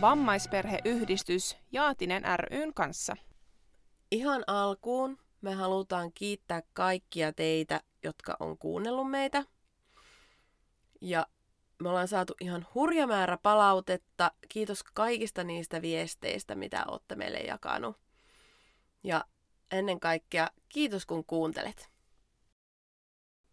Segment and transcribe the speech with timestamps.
[0.00, 3.16] Vammaisperheyhdistys Jaatinen ryn kanssa.
[4.10, 9.44] Ihan alkuun me halutaan kiittää kaikkia teitä, jotka on kuunnellut meitä.
[11.00, 11.26] Ja
[11.82, 14.30] me ollaan saatu ihan hurja määrä palautetta.
[14.48, 17.96] Kiitos kaikista niistä viesteistä, mitä olette meille jakanut.
[19.04, 19.24] Ja
[19.70, 21.90] ennen kaikkea kiitos kun kuuntelet.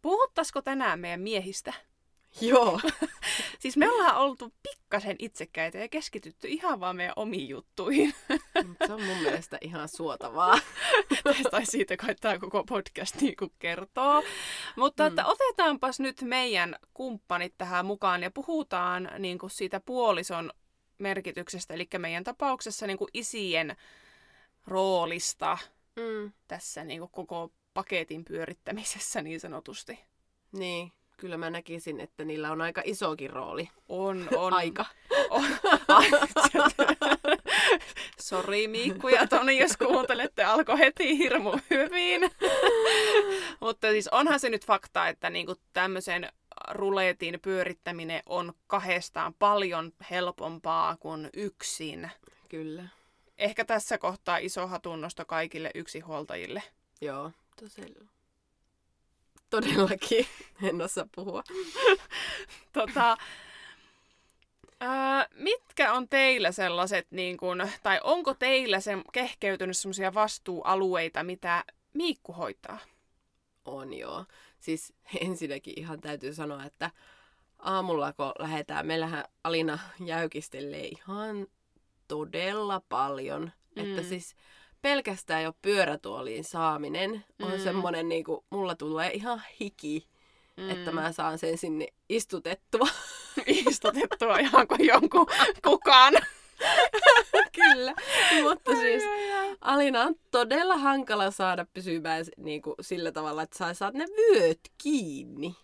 [0.01, 1.73] Puhuttaisiko tänään meidän miehistä?
[2.41, 2.79] Joo.
[3.59, 8.13] siis me ollaan oltu pikkasen itsekäitä ja keskitytty ihan vaan meidän omiin juttuihin.
[8.87, 10.59] Se on mun mielestä ihan suotavaa.
[11.51, 14.23] tai siitä kai tämä koko podcast niin kuin kertoo.
[14.75, 15.07] Mutta mm.
[15.07, 20.51] että otetaanpas nyt meidän kumppanit tähän mukaan ja puhutaan niin kuin siitä puolison
[20.97, 23.75] merkityksestä, eli meidän tapauksessa niin kuin isien
[24.67, 25.57] roolista
[25.95, 26.31] mm.
[26.47, 29.99] tässä niin kuin koko paketin pyörittämisessä niin sanotusti.
[30.51, 30.91] Niin,
[31.21, 33.69] kyllä mä näkisin, että niillä on aika isokin rooli.
[33.89, 34.53] On, on.
[34.53, 34.85] Aika.
[35.29, 35.45] On.
[38.21, 42.21] Sori Miikku ja Toni, jos kuuntelette, alkoi heti hirmu hyvin.
[43.61, 46.29] Mutta siis onhan se nyt fakta, että niinku tämmöisen
[46.71, 52.11] ruletin pyörittäminen on kahdestaan paljon helpompaa kuin yksin.
[52.49, 52.83] Kyllä.
[53.37, 56.63] Ehkä tässä kohtaa iso hatunnosto kaikille yksihuoltajille.
[57.01, 58.09] Joo, tosiaan.
[59.51, 60.25] Todellakin.
[60.69, 61.43] En osaa puhua.
[62.73, 63.17] tota,
[64.79, 71.63] ää, mitkä on teillä sellaiset, niin kun, tai onko teillä se kehkeytynyt sellaisia vastuualueita, mitä
[71.93, 72.77] Miikku hoitaa?
[73.65, 74.25] On joo.
[74.59, 76.91] Siis ensinnäkin ihan täytyy sanoa, että
[77.59, 81.47] aamulla kun lähdetään, meillähän Alina jäykistelee ihan
[82.07, 83.51] todella paljon.
[83.75, 83.83] Mm.
[83.83, 84.35] Että siis
[84.81, 87.59] pelkästään jo pyörätuoliin saaminen on mm.
[87.59, 90.07] semmoinen, niin kuin, mulla tulee ihan hiki,
[90.57, 90.69] mm.
[90.69, 92.87] että mä saan sen sinne istutettua.
[93.69, 95.27] istutettua ihan kuin jonkun
[95.63, 96.13] kukaan.
[97.55, 97.93] Kyllä,
[98.43, 99.03] mutta siis
[99.61, 104.59] Alina on todella hankala saada pysymään niin kuin, sillä tavalla, että sä saat ne vyöt
[104.77, 105.55] kiinni.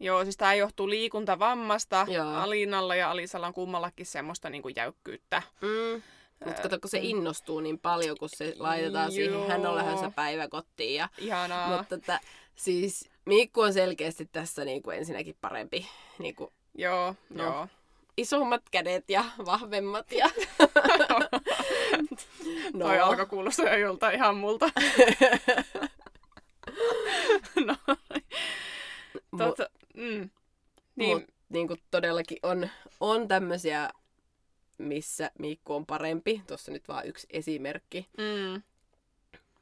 [0.00, 2.06] Joo, siis tämä johtuu liikuntavammasta.
[2.08, 2.34] Joo.
[2.34, 5.42] Alinalla ja Alisalla on kummallakin semmoista niin kuin jäykkyyttä.
[5.60, 6.02] Mm.
[6.44, 9.10] Mutta kato, kun se innostuu niin paljon, kun se laitetaan Joo.
[9.10, 10.94] siihen, hän on lähdössä päiväkotiin.
[10.94, 11.76] Ja, Ihanaa.
[11.76, 12.20] Mutta että,
[12.54, 15.86] siis Mikku on selkeästi tässä niin kuin ensinnäkin parempi.
[16.18, 17.68] Niin kuin, joo, no, joo.
[18.16, 20.12] Isommat kädet ja vahvemmat.
[20.12, 20.26] Ja...
[22.74, 22.86] no.
[22.86, 24.70] Toi alkoi kuulostaa jolta ihan multa.
[27.66, 27.76] no.
[29.38, 30.30] Tota, mm.
[30.96, 31.18] niin.
[31.18, 32.68] Mut, niin kuin todellakin on,
[33.00, 33.90] on tämmöisiä
[34.78, 36.42] missä Mikko on parempi.
[36.46, 38.08] Tuossa nyt vaan yksi esimerkki.
[38.18, 38.62] Mm.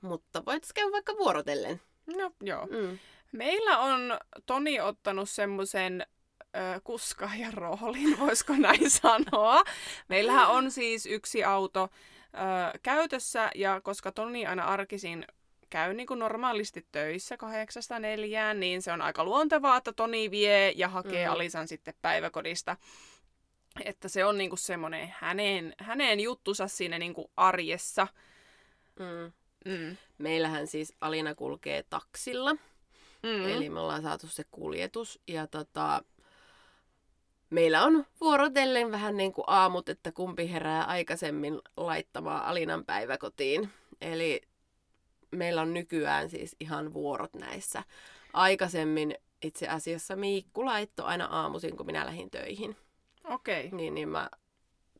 [0.01, 1.81] Mutta voit käydä vaikka vuorotellen.
[2.17, 2.67] No joo.
[2.67, 2.99] Mm.
[3.33, 6.07] Meillä on Toni ottanut semmoisen
[6.85, 9.63] kuskaajan roolin, voisiko näin sanoa.
[10.09, 15.27] Meillähän on siis yksi auto ö, käytössä ja koska Toni aina arkisin
[15.71, 20.73] käy niin kuin normaalisti töissä kahdeksasta neljään, niin se on aika luontevaa, että Toni vie
[20.77, 21.33] ja hakee mm.
[21.33, 22.77] Alisan sitten päiväkodista.
[23.85, 28.07] Että se on niinku semmoinen hänen, hänen juttusa siinä niinku arjessa.
[28.99, 29.33] Mm.
[29.65, 29.97] Mm.
[30.19, 32.53] Meillähän siis Alina kulkee taksilla.
[33.23, 33.49] Mm.
[33.49, 35.21] Eli me ollaan saatu se kuljetus.
[35.29, 36.03] Ja tota,
[37.51, 43.71] meillä on vuorotellen vähän niin kuin aamut, että kumpi herää aikaisemmin laittamaan Alinan päiväkotiin.
[44.01, 44.43] Eli
[45.31, 47.83] meillä on nykyään siis ihan vuorot näissä.
[48.33, 52.77] Aikaisemmin itse asiassa Miikku laittoi aina aamuisin, kun minä lähdin töihin.
[53.25, 53.67] Okei.
[53.67, 53.77] Okay.
[53.77, 54.31] Niin, niin mä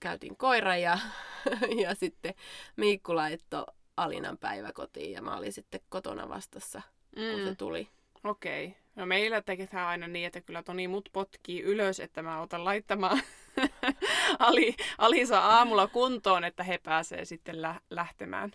[0.01, 0.99] käytin koiran ja,
[1.83, 2.35] ja sitten
[2.77, 3.65] Miikku laittoi
[3.97, 6.83] Alinan päiväkotiin ja mä olin sitten kotona vastassa,
[7.17, 7.31] mm.
[7.33, 7.57] kun se mm.
[7.57, 7.89] tuli.
[8.25, 8.67] Okei.
[8.67, 8.84] Okay.
[8.97, 13.23] No meillä teketään aina niin, että kyllä Toni mut potkii ylös, että mä otan laittamaan
[14.39, 18.53] Ali, Alisa aamulla kuntoon, että he pääsee sitten lä- lähtemään.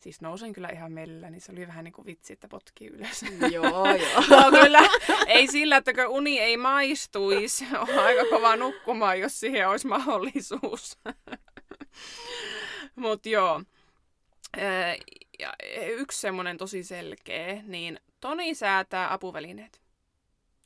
[0.00, 3.24] Siis nousen kyllä ihan mellillä, niin se oli vähän niin kuin vitsi, että potkii ylös.
[3.52, 4.24] joo, joo.
[4.40, 4.80] no, kyllä,
[5.26, 7.66] ei sillä, että uni ei maistuisi.
[7.78, 10.98] On aika kova nukkumaan, jos siihen olisi mahdollisuus.
[12.96, 13.62] Mutta joo.
[15.44, 19.80] Ja yksi semmoinen tosi selkeä, niin Toni säätää apuvälineet.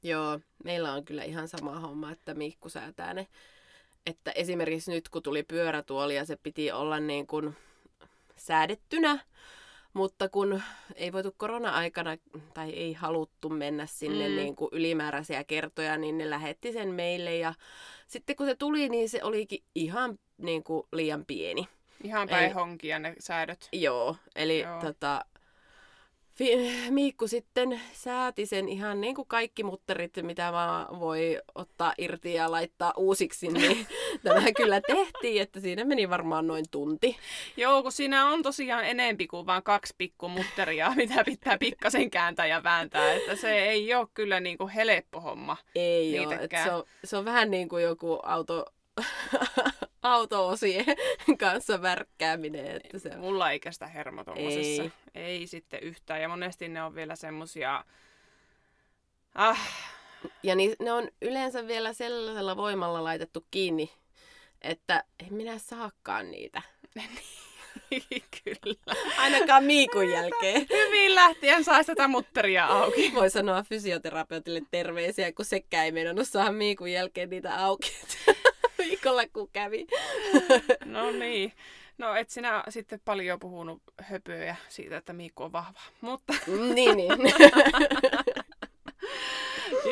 [0.03, 3.27] Joo, meillä on kyllä ihan sama homma, että Mikku säätää ne
[4.09, 7.57] että esimerkiksi nyt kun tuli pyörätuoli ja se piti olla niin kuin
[8.37, 9.19] säädettynä,
[9.93, 10.63] mutta kun
[10.95, 12.17] ei voitu korona-aikana
[12.55, 14.37] tai ei haluttu mennä sinne mm.
[14.37, 17.37] niin kuin ylimääräisiä kertoja, niin ne lähetti sen meille.
[17.37, 17.55] Ja
[18.07, 21.69] sitten kun se tuli, niin se olikin ihan niin kuin liian pieni.
[22.05, 23.69] Ihan päin honkia ne säädöt.
[23.73, 24.81] Joo, eli joo.
[24.81, 25.25] Tota,
[26.91, 32.51] Miikku sitten sääti sen ihan niin kuin kaikki mutterit, mitä mä voi ottaa irti ja
[32.51, 33.87] laittaa uusiksi, niin
[34.25, 37.17] tämä kyllä tehtiin, että siinä meni varmaan noin tunti.
[37.57, 42.63] Joo, kun siinä on tosiaan enempi kuin vain kaksi pikkumutteria, mitä pitää pikkasen kääntää ja
[42.63, 45.57] vääntää, että se ei ole kyllä niin kuin helppo homma.
[45.75, 48.65] Ei ole, se on, se on vähän niin kuin joku auto
[50.03, 50.85] auto-osien
[51.39, 52.67] kanssa värkkääminen.
[52.77, 53.17] Että se...
[53.17, 54.93] Mulla ei kestä hermo Ei.
[55.15, 56.23] ei sitten yhtään.
[56.23, 57.85] Ja monesti ne on vielä semmosia...
[59.35, 59.61] Ah.
[60.43, 63.93] Ja niin, ne on yleensä vielä sellaisella voimalla laitettu kiinni,
[64.63, 66.63] että en minä saakaan niitä.
[68.45, 68.95] Kyllä.
[69.19, 70.67] Ainakaan Miikun jälkeen.
[70.71, 73.13] Hyvin lähtien saa tätä mutteria auki.
[73.15, 77.93] Voi sanoa fysioterapeutille terveisiä, kun sekään ei meinannut saada Miikun jälkeen niitä auki
[78.79, 79.87] viikolla, kun kävi.
[80.85, 81.53] No niin.
[81.99, 85.81] No et sinä sitten paljon puhunut höpöjä siitä, että Miikku on vahva.
[86.01, 86.35] Mutta...
[86.75, 87.13] niin, niin.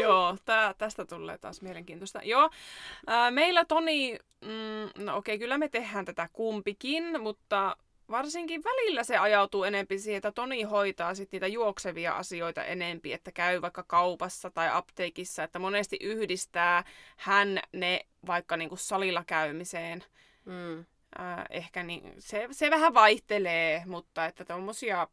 [0.01, 2.21] Joo, tää, tästä tulee taas mielenkiintoista.
[2.25, 2.51] Joo,
[3.07, 7.77] ää, meillä Toni, mm, no okei, kyllä me tehdään tätä kumpikin, mutta
[8.11, 13.33] varsinkin välillä se ajautuu enempi siihen, että Toni hoitaa sit niitä juoksevia asioita enempi, että
[13.33, 16.85] käy vaikka kaupassa tai apteekissa, että monesti yhdistää
[17.17, 20.05] hän ne vaikka niinku salilla käymiseen.
[20.45, 20.79] Mm.
[21.21, 25.09] Äh, ehkä niin, se, se vähän vaihtelee, mutta että tuommoisia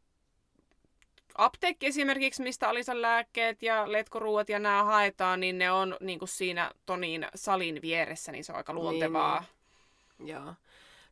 [1.36, 6.30] apteekki esimerkiksi, mistä Alisan lääkkeet ja letkoruuat ja nämä haetaan, niin ne on niin kuin
[6.30, 9.40] siinä Tonin salin vieressä, niin se on aika luontevaa.
[9.40, 9.48] Niin,
[10.25, 10.28] niin.
[10.28, 10.54] Joo.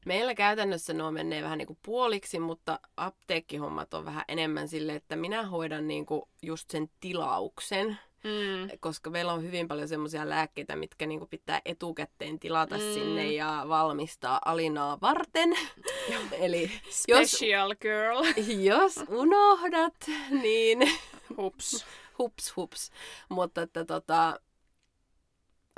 [0.05, 5.15] Meillä käytännössä nuo menee vähän niin kuin puoliksi, mutta apteekkihommat on vähän enemmän sille, että
[5.15, 7.97] minä hoidan niin kuin just sen tilauksen.
[8.23, 8.77] Mm.
[8.79, 12.81] Koska meillä on hyvin paljon semmoisia lääkkeitä, mitkä niinku pitää etukäteen tilata mm.
[12.93, 15.49] sinne ja valmistaa Alinaa varten.
[16.31, 18.23] Eli Special jos, girl.
[18.69, 19.95] Jos unohdat,
[20.41, 20.79] niin...
[21.37, 21.85] Hups.
[22.17, 22.91] hups, hups.
[23.29, 24.39] Mutta että tota,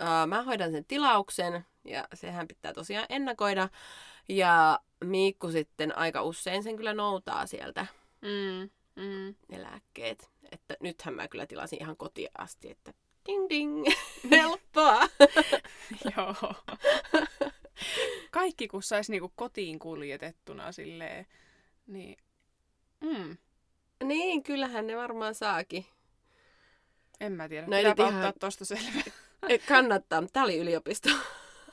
[0.01, 3.69] uh, mä hoidan sen tilauksen ja sehän pitää tosiaan ennakoida.
[4.29, 7.85] Ja Miikku sitten aika usein sen kyllä noutaa sieltä
[8.21, 9.35] mm, mm.
[9.47, 10.29] ne lääkkeet.
[10.51, 12.93] Että nythän mä kyllä tilasin ihan kotiin asti, että
[13.27, 13.85] ding ding,
[14.31, 14.99] helppoa.
[16.17, 16.53] Joo.
[18.31, 21.27] Kaikki kun saisi niinku kotiin kuljetettuna silleen,
[21.87, 22.17] niin...
[23.01, 23.37] Mm.
[24.03, 25.85] Niin, kyllähän ne varmaan saakin.
[27.19, 27.67] En mä tiedä.
[27.67, 28.15] No, Pitääpä ihan...
[28.15, 29.01] ottaa tosta selvä.
[29.67, 30.23] Kannattaa.
[30.33, 31.09] Tää oli yliopisto.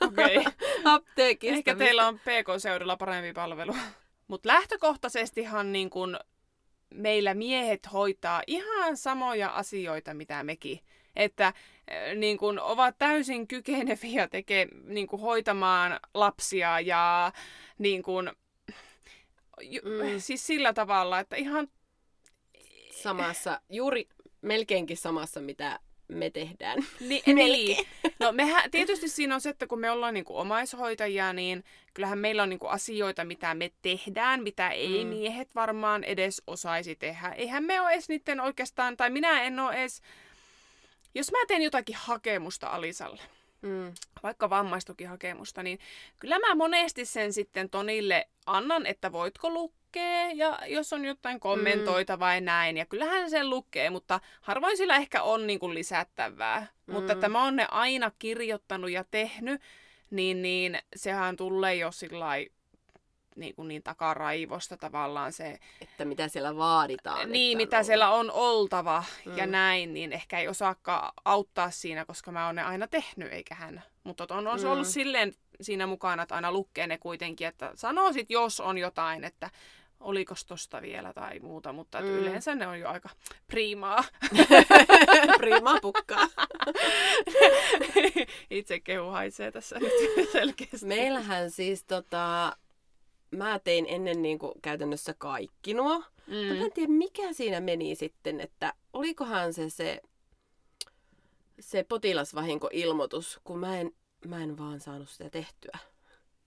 [0.01, 0.37] Okei.
[0.37, 0.51] Okay.
[0.85, 1.57] Apteekista.
[1.57, 3.75] Ehkä teillä on PK-seudulla parempi palvelu.
[4.27, 6.19] Mutta lähtökohtaisestihan niin kun
[6.93, 10.79] meillä miehet hoitaa ihan samoja asioita, mitä mekin.
[11.15, 11.53] Että
[12.15, 17.31] niin kun, ovat täysin kykeneviä teke, niin kun, hoitamaan lapsia ja
[17.77, 18.31] niin kun,
[19.61, 20.19] mm.
[20.19, 21.67] siis sillä tavalla, että ihan
[22.91, 24.09] samassa, juuri
[24.41, 25.79] melkeinkin samassa, mitä
[26.11, 26.79] me tehdään.
[26.99, 27.87] Ni, niin.
[28.19, 31.63] No mehän, tietysti siinä on se, että kun me ollaan niin kuin omaishoitajia, niin
[31.93, 35.09] kyllähän meillä on niin kuin asioita, mitä me tehdään, mitä ei mm.
[35.09, 37.29] miehet varmaan edes osaisi tehdä.
[37.29, 40.01] Eihän me ole edes niiden oikeastaan, tai minä en ole edes,
[41.15, 43.21] jos mä teen jotakin hakemusta Alisalle,
[43.61, 43.93] mm.
[44.23, 45.79] vaikka vammaistukihakemusta, niin
[46.19, 51.39] kyllä mä monesti sen sitten Tonille annan, että voitko lukea lukee ja jos on jotain
[51.39, 52.45] kommentoita mm.
[52.45, 52.77] näin.
[52.77, 56.67] Ja kyllähän sen lukee, mutta harvoin sillä ehkä on niin kuin lisättävää.
[56.87, 56.93] Mm.
[56.93, 59.61] Mutta että mä oon ne aina kirjoittanut ja tehnyt,
[60.11, 62.25] niin, niin sehän tulee jo sillä
[63.35, 65.59] niin, kuin niin takaraivosta tavallaan se...
[65.81, 67.31] Että mitä siellä vaaditaan.
[67.31, 69.37] Niin, mitä on siellä on oltava mm.
[69.37, 73.55] ja näin, niin ehkä ei osaakaan auttaa siinä, koska mä oon ne aina tehnyt, eikä
[73.55, 73.83] hän.
[74.03, 74.71] Mutta on, on se mm.
[74.71, 79.23] ollut silleen siinä mukana, että aina lukee ne kuitenkin, että sanoo sit, jos on jotain,
[79.23, 79.49] että
[80.01, 82.07] oliko tosta vielä tai muuta, mutta mm.
[82.07, 83.09] yleensä ne on jo aika
[83.47, 84.03] priimaa.
[85.37, 86.27] priimaa pukkaa.
[88.49, 89.91] Itse kehu haisee tässä nyt
[90.31, 90.85] selkeästi.
[90.85, 92.57] Meillähän siis tota,
[93.31, 96.03] mä tein ennen niin kuin käytännössä kaikki nuo.
[96.27, 96.35] Mm.
[96.35, 100.01] Mä en tiedä mikä siinä meni sitten, että olikohan se se,
[101.59, 103.91] se potilasvahinkoilmoitus, kun mä en,
[104.27, 105.90] mä en vaan saanut sitä tehtyä.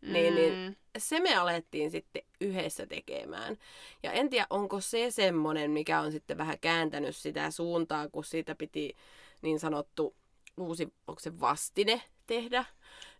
[0.04, 0.12] Mm.
[0.12, 0.74] Niin, niin mm.
[0.98, 3.56] se me alettiin sitten yhdessä tekemään.
[4.02, 8.54] Ja en tiedä, onko se semmonen, mikä on sitten vähän kääntänyt sitä suuntaa, kun siitä
[8.54, 8.96] piti
[9.42, 10.14] niin sanottu
[10.56, 12.64] uusi, onko se vastine tehdä,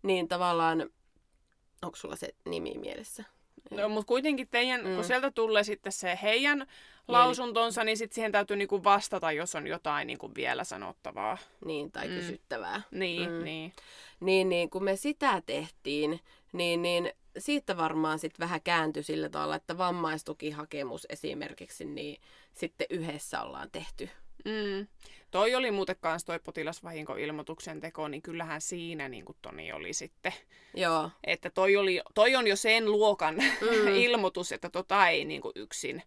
[0.02, 0.90] niin tavallaan,
[1.82, 3.24] onko sulla se nimi mielessä?
[3.70, 4.94] No, mutta kuitenkin teidän, mm.
[4.94, 6.66] kun sieltä tulee sitten se heidän
[7.08, 11.38] lausuntonsa, niin sitten siihen täytyy niinku vastata, jos on jotain niinku vielä sanottavaa.
[11.64, 12.14] Niin, tai mm.
[12.14, 12.82] kysyttävää.
[12.90, 13.44] Niin, mm.
[13.44, 13.72] niin.
[14.20, 16.20] Niin, niin, kun me sitä tehtiin,
[16.54, 22.20] niin, niin siitä varmaan sitten vähän kääntyi sillä tavalla, että vammaistukihakemus esimerkiksi, niin
[22.54, 24.08] sitten yhdessä ollaan tehty.
[24.44, 24.87] Mm.
[25.30, 30.32] Toi oli muuten kanssa toi potilasvahinkoilmoituksen teko, niin kyllähän siinä niin kuin Toni oli sitten.
[30.75, 31.11] Joo.
[31.25, 33.88] Että toi, oli, toi on jo sen luokan mm.
[34.06, 36.02] ilmoitus, että tota ei niin kuin yksin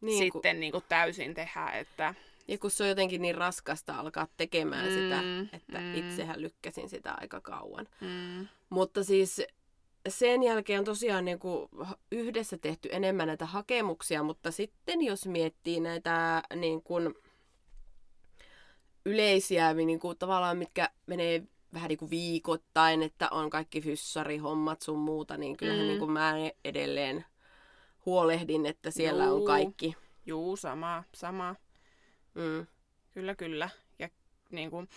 [0.00, 0.60] niin, sitten kun...
[0.60, 1.70] niin kuin täysin tehdä.
[1.70, 2.14] Että...
[2.48, 5.22] Ja kun se on jotenkin niin raskasta alkaa tekemään mm, sitä,
[5.52, 5.94] että mm.
[5.94, 7.88] itsehän lykkäsin sitä aika kauan.
[8.00, 8.48] Mm.
[8.70, 9.42] Mutta siis
[10.08, 11.68] sen jälkeen on tosiaan niin kuin
[12.12, 17.14] yhdessä tehty enemmän näitä hakemuksia, mutta sitten jos miettii näitä niin kuin
[19.06, 21.42] yleisiä, niin kuin tavallaan mitkä menee
[21.74, 25.88] vähän niin kuin viikoittain, että on kaikki fyssarihommat sun muuta, niin kyllähän mm.
[25.88, 26.34] niin kuin mä
[26.64, 27.24] edelleen
[28.06, 29.36] huolehdin, että siellä Juu.
[29.36, 29.96] on kaikki.
[30.26, 31.56] Juu, sama, sama.
[32.34, 32.66] Mm.
[33.14, 33.68] Kyllä, kyllä.
[33.98, 34.08] Ja
[34.50, 34.88] niin kuin,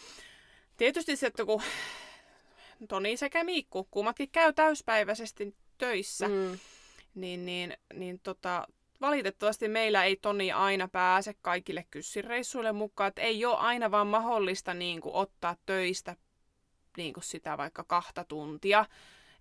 [0.77, 1.61] tietysti se, että kun
[2.87, 6.59] Toni sekä Miikku, kummatkin käy täyspäiväisesti töissä, mm.
[7.15, 8.67] niin, niin, niin tota,
[9.01, 13.07] valitettavasti meillä ei Toni aina pääse kaikille kyssireissuille mukaan.
[13.07, 16.15] Että ei ole aina vaan mahdollista niin kuin, ottaa töistä
[16.97, 18.85] niin kuin sitä vaikka kahta tuntia.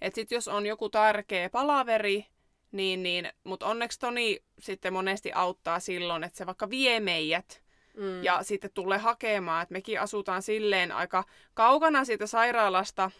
[0.00, 2.26] Et sit jos on joku tärkeä palaveri,
[2.72, 7.62] niin, niin, mutta onneksi Toni sitten monesti auttaa silloin, että se vaikka vie meidät
[7.96, 8.24] mm.
[8.24, 9.62] ja sitten tulee hakemaan.
[9.62, 11.24] Että mekin asutaan silleen aika
[11.54, 13.10] kaukana siitä sairaalasta,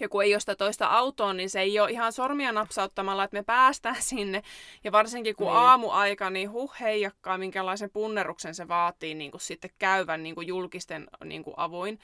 [0.00, 3.36] ja kun ei ole sitä toista autoa, niin se ei ole ihan sormia napsauttamalla, että
[3.36, 4.42] me päästään sinne.
[4.84, 5.56] Ja varsinkin kun niin.
[5.56, 11.06] aamuaika, niin huh heijakkaa, minkälaisen punneruksen se vaatii niin kuin sitten käyvän niin kuin julkisten
[11.24, 11.98] niin kuin avuin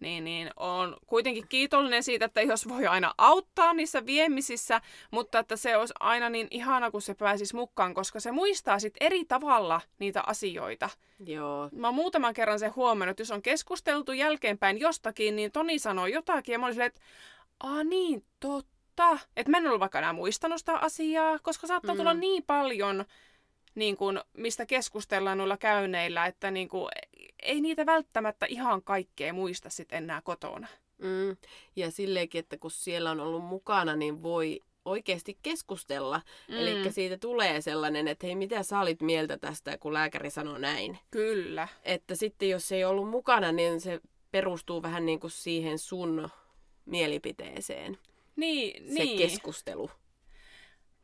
[0.00, 5.56] niin, niin on kuitenkin kiitollinen siitä, että jos voi aina auttaa niissä viemisissä, mutta että
[5.56, 9.80] se olisi aina niin ihana, kun se pääsisi mukaan, koska se muistaa sitten eri tavalla
[9.98, 10.90] niitä asioita.
[11.26, 11.68] Joo.
[11.72, 16.52] Mä muutaman kerran sen huomannut, että jos on keskusteltu jälkeenpäin jostakin, niin Toni sanoo jotakin
[16.52, 17.00] ja mä olin että
[17.60, 19.18] Aa niin, totta.
[19.36, 21.98] Että mä en ollut vaikka enää muistanut sitä asiaa, koska saattaa mm.
[21.98, 23.04] tulla niin paljon
[23.74, 26.88] niin kuin, mistä keskustellaan noilla käyneillä, että niin kuin,
[27.42, 30.68] ei niitä välttämättä ihan kaikkea muista sitten enää kotona.
[30.98, 31.36] Mm.
[31.76, 36.20] Ja silleenkin, että kun siellä on ollut mukana, niin voi oikeasti keskustella.
[36.48, 36.54] Mm.
[36.54, 40.98] Eli siitä tulee sellainen, että hei, mitä sä olit mieltä tästä, kun lääkäri sanoi näin.
[41.10, 41.68] Kyllä.
[41.82, 46.28] Että sitten jos ei ollut mukana, niin se perustuu vähän niin kuin siihen sun
[46.84, 47.98] mielipiteeseen.
[48.36, 49.18] Niin, se niin.
[49.18, 49.90] keskustelu.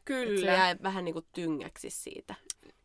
[0.04, 0.28] Kyllä.
[0.28, 2.34] Että se jää vähän niin kuin tyngäksi siitä.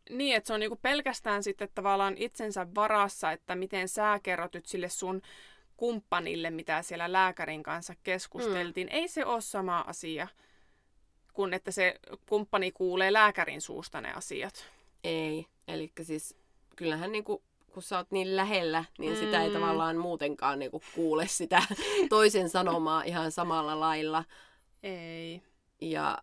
[0.09, 4.65] Niin, että se on niinku pelkästään sitten tavallaan itsensä varassa, että miten sä kerrot nyt
[4.65, 5.21] sille sun
[5.77, 8.87] kumppanille, mitä siellä lääkärin kanssa keskusteltiin.
[8.87, 8.95] Mm.
[8.95, 10.27] Ei se ole sama asia
[11.33, 11.95] kuin että se
[12.29, 14.65] kumppani kuulee lääkärin suusta ne asiat.
[15.03, 16.35] Ei, eli siis
[16.75, 19.19] kyllähän niinku, kun sä oot niin lähellä, niin mm.
[19.19, 19.53] sitä ei mm.
[19.53, 21.63] tavallaan muutenkaan niinku kuule sitä
[22.09, 24.23] toisen sanomaa ihan samalla lailla.
[24.83, 25.41] Ei.
[25.81, 26.17] Ja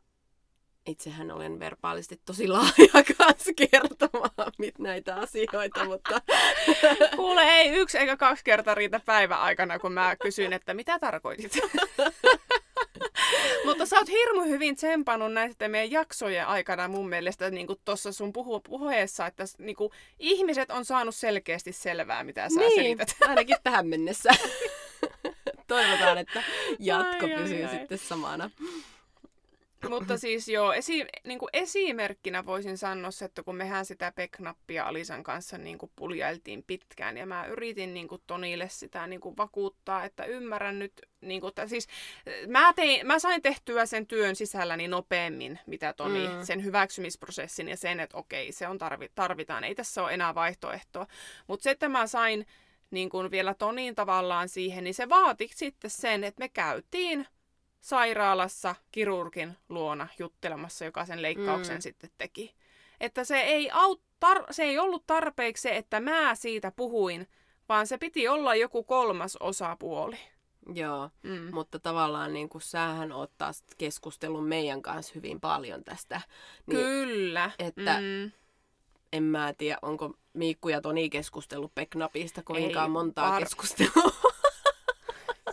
[0.87, 6.21] itsehän olen verbaalisti tosi laaja kanssa kertomaan mit näitä asioita, mutta...
[7.17, 11.59] Kuule, ei yksi eikä kaksi kertaa riitä päivän aikana, kun mä kysyn, että mitä tarkoitit.
[13.67, 18.33] mutta sä oot hirmu hyvin tsempannut näistä meidän jaksojen aikana mun mielestä niin tuossa sun
[18.33, 23.17] puhu- puheessa, että niin kuin, ihmiset on saanut selkeästi selvää, mitä sä niin, selität.
[23.21, 24.31] ainakin tähän mennessä.
[25.67, 26.43] Toivotaan, että
[26.79, 27.71] jatko ai, pysyy ai, ai.
[27.71, 28.51] sitten samana.
[29.89, 35.23] Mutta siis joo, esi, niin kuin esimerkkinä voisin sanoa että kun mehän sitä peknappia Alisan
[35.23, 40.05] kanssa niin kuin puljailtiin pitkään ja mä yritin niin kuin Tonille sitä niin kuin vakuuttaa,
[40.05, 41.89] että ymmärrän nyt, niin kuin, että siis
[42.47, 46.43] mä, tein, mä sain tehtyä sen työn sisälläni nopeammin, mitä Toni, mm.
[46.43, 51.07] sen hyväksymisprosessin ja sen, että okei, se on tarvi, tarvitaan, ei tässä ole enää vaihtoehtoa.
[51.47, 52.47] Mutta se, että mä sain
[52.91, 57.27] niin kuin vielä Toniin tavallaan siihen, niin se vaati sitten sen, että me käytiin
[57.87, 61.81] sairaalassa kirurgin luona juttelemassa, joka sen leikkauksen mm.
[61.81, 62.55] sitten teki.
[63.01, 67.29] Että se ei, aut, tar- se ei ollut tarpeeksi se, että mä siitä puhuin,
[67.69, 70.19] vaan se piti olla joku kolmas osapuoli.
[70.75, 71.55] Joo, mm.
[71.55, 76.21] mutta tavallaan niin kuin sähän oot taas keskustellut meidän kanssa hyvin paljon tästä.
[76.67, 77.51] Niin, Kyllä.
[77.59, 78.33] Että mm.
[79.13, 83.43] en mä tiedä, onko Miikku ja Toni keskustellut Peknapista kovinkaan montaa var...
[83.43, 84.13] keskustelua.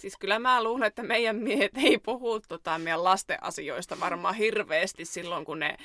[0.04, 5.06] Siis kyllä mä luulen, että meidän miehet ei puhu tota meidän lasten asioista varmaan hirveästi
[5.06, 5.78] silloin, kun ne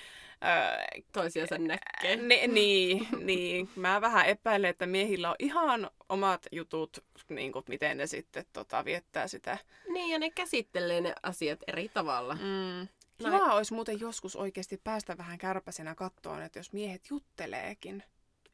[0.45, 2.17] Öö, Toisiansa näkee.
[2.17, 7.97] Ne, niin, niin, mä vähän epäilen, että miehillä on ihan omat jutut, niin kuin, miten
[7.97, 9.59] ne sitten tota, viettää sitä.
[9.89, 12.35] Niin, ja ne käsittelee ne asiat eri tavalla.
[12.35, 12.89] Mm.
[13.19, 13.51] Kiva Näin.
[13.51, 18.03] olisi muuten joskus oikeasti päästä vähän kärpäsenä kattoon, että jos miehet jutteleekin.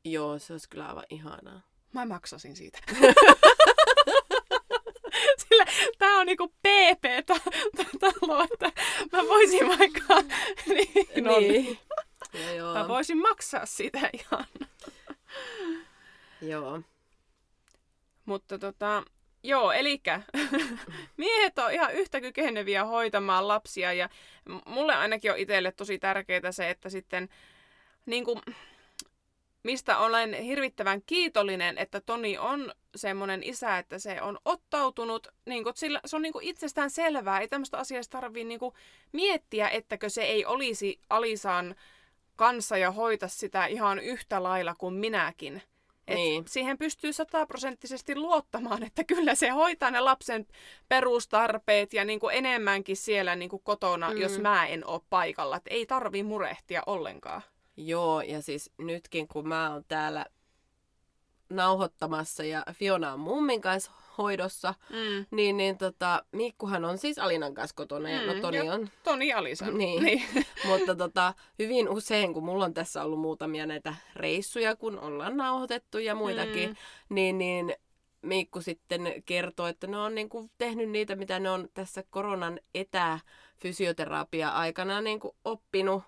[0.04, 1.60] Joo, se olisi kyllä aivan ihanaa.
[1.92, 2.78] Mä maksasin siitä.
[5.54, 8.72] Sillä tää on niinku PP-talo, että
[9.12, 10.14] mä voisin vaikka...
[10.74, 11.78] niin, no, niin.
[12.34, 12.74] Ja joo.
[12.74, 14.46] Mä voisin maksaa sitä ihan.
[16.40, 16.80] joo.
[18.24, 19.02] Mutta tota,
[19.42, 20.02] joo, eli
[21.16, 24.08] miehet on ihan yhtä kykeneviä hoitamaan lapsia ja
[24.66, 27.28] mulle ainakin on itselle tosi tärkeää se, että sitten
[28.06, 28.40] niin kuin,
[29.64, 35.76] mistä olen hirvittävän kiitollinen, että Toni on semmoinen isä, että se on ottautunut, niin kuin,
[35.76, 38.74] sillä se on niin kuin itsestään selvää, ei tämmöistä asiasta tarvitse niin kuin,
[39.12, 41.74] miettiä, ettäkö se ei olisi Alisan
[42.36, 45.62] kanssa ja hoita sitä ihan yhtä lailla kuin minäkin.
[46.08, 46.44] Et niin.
[46.48, 50.46] Siihen pystyy sataprosenttisesti luottamaan, että kyllä se hoitaa ne lapsen
[50.88, 54.16] perustarpeet ja niin kuin enemmänkin siellä niin kuin kotona, mm.
[54.16, 55.56] jos mä en ole paikalla.
[55.56, 57.42] Et ei tarvi murehtia ollenkaan.
[57.76, 60.26] Joo, ja siis nytkin kun mä oon täällä
[61.50, 65.26] nauhoittamassa ja Fiona on mummin kanssa hoidossa, mm.
[65.30, 68.88] niin, niin tota, Mikkuhan on siis Alinan kanssa kotona ja no mm, no Toni on...
[69.02, 69.66] Toni Alisa.
[69.78, 70.22] Niin, niin.
[70.68, 75.98] mutta tota, hyvin usein, kun mulla on tässä ollut muutamia näitä reissuja, kun ollaan nauhoitettu
[75.98, 76.76] ja muitakin, mm.
[77.08, 77.74] niin, niin
[78.22, 82.60] Mikku sitten kertoo, että ne on niin kuin tehnyt niitä, mitä ne on tässä koronan
[82.74, 86.02] etäfysioterapia-aikana niin kuin oppinut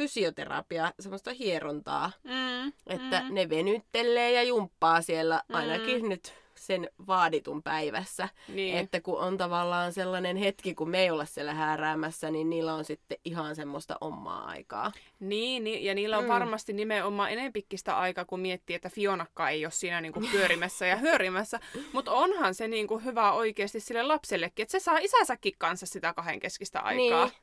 [0.00, 2.12] fysioterapia, semmoista hierontaa.
[2.24, 3.34] Mm, että mm.
[3.34, 6.08] ne venyttelee ja jumppaa siellä ainakin mm.
[6.08, 8.28] nyt sen vaaditun päivässä.
[8.48, 8.76] Niin.
[8.76, 12.84] Että kun on tavallaan sellainen hetki, kun me ei olla siellä hääräämässä, niin niillä on
[12.84, 14.92] sitten ihan semmoista omaa aikaa.
[15.20, 16.28] Niin, niin ja niillä on mm.
[16.28, 21.60] varmasti nimenomaan enempikkistä aikaa, kun miettii, että Fionakka ei ole siinä niinku pyörimässä ja hyörimässä.
[21.92, 26.80] Mutta onhan se niinku hyvä oikeasti sille lapsellekin, että se saa isänsäkin kanssa sitä kahdenkeskistä
[26.80, 27.24] aikaa.
[27.24, 27.34] Niin.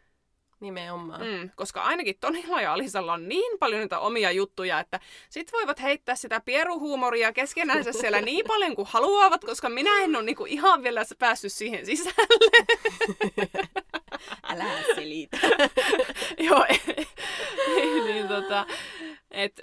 [0.60, 1.22] Nimenomaan.
[1.22, 5.82] Mm, koska ainakin Tonilla ja Alisalla on niin paljon niitä omia juttuja, että sit voivat
[5.82, 10.84] heittää sitä pieruhuumoria keskenänsä siellä niin paljon kuin haluavat, koska minä en ole niinku ihan
[10.84, 12.67] vielä päässyt siihen sisälle.
[14.50, 15.38] Älä selitä.
[16.50, 16.65] joo,
[18.06, 18.65] niin tota,
[19.32, 19.62] et,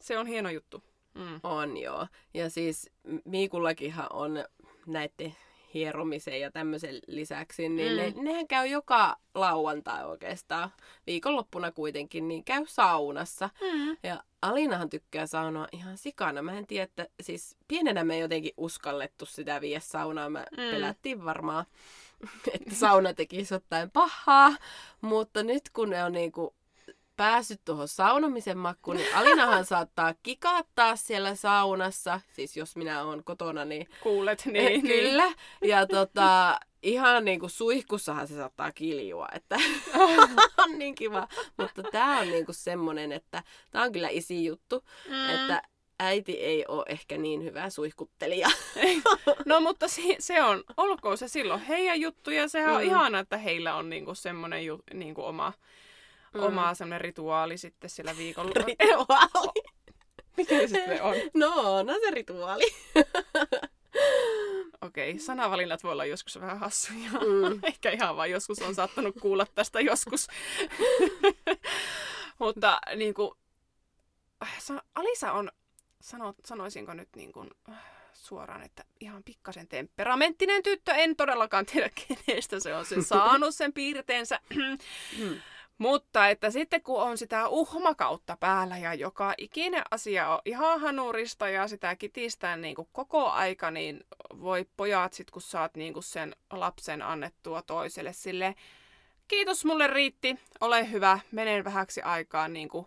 [0.00, 0.82] se on hieno juttu.
[1.14, 1.40] Mm.
[1.42, 2.06] On joo.
[2.34, 2.90] Ja siis
[3.24, 4.44] Miikullakinhan on
[4.86, 5.36] näiden
[5.76, 7.96] hieromisen ja tämmöisen lisäksi, niin mm.
[7.96, 10.72] ne, nehän käy joka lauantai oikeastaan.
[11.06, 13.50] Viikonloppuna kuitenkin, niin käy saunassa.
[13.60, 13.96] Mm.
[14.02, 16.42] Ja Alinahan tykkää saunoa ihan sikana.
[16.42, 20.32] Mä en tiedä, että siis pienenä me ei jotenkin uskallettu sitä vie saunaan.
[20.32, 20.56] Mä mm.
[20.56, 21.64] pelättiin varmaan,
[22.54, 24.56] että sauna tekisi jotain pahaa.
[25.00, 26.54] Mutta nyt kun ne on niinku
[27.16, 32.20] päässyt tuohon saunomisen makkuun, niin Alinahan saattaa kikaattaa siellä saunassa.
[32.32, 33.88] Siis jos minä olen kotona, niin...
[34.02, 34.56] Kuulet, niin.
[34.56, 35.32] Eh, kyllä.
[35.64, 39.56] Ja tota, ihan niin kuin suihkussahan se saattaa kiljua, että
[40.64, 41.28] on niin kiva.
[41.56, 45.30] Mutta tämä on niin kuin semmoinen, että tämä on kyllä isi juttu, mm.
[45.30, 45.62] että
[46.00, 48.48] äiti ei ole ehkä niin hyvä suihkuttelija.
[49.44, 52.76] no mutta se, se on, olkoon se silloin heidän juttu ja sehän mm.
[52.76, 55.52] on ihana, että heillä on niinku semmoinen ju, niinku oma
[56.34, 56.42] mm.
[56.42, 58.50] oma semmoinen rituaali sitten siellä viikolla.
[58.66, 59.62] Rituaali?
[60.36, 61.14] Mikä se sitten on?
[61.34, 62.64] No, no se rituaali.
[64.80, 67.10] Okei, okay, sanavalinnat voi olla joskus vähän hassuja.
[67.10, 67.60] Mm.
[67.62, 70.28] Ehkä ihan vaan joskus on saattanut kuulla tästä joskus.
[72.38, 73.30] Mutta niin kuin,
[74.94, 75.50] Alisa on,
[76.00, 77.50] sano, sanoisinko nyt niin kuin,
[78.12, 80.92] suoraan, että ihan pikkasen temperamenttinen tyttö.
[80.92, 84.40] En todellakaan tiedä, kenestä se on sen saanut sen piirteensä.
[85.78, 85.82] Mm.
[85.82, 91.48] Mutta että sitten kun on sitä uhmakautta päällä ja joka ikinen asia on ihan hanurista
[91.48, 94.04] ja sitä kitistää niin kuin koko aika, niin
[94.40, 98.54] voi pojat sitten kun saat niin kuin sen lapsen annettua toiselle sille
[99.28, 102.86] kiitos mulle riitti, ole hyvä, menen vähäksi aikaa niin kuin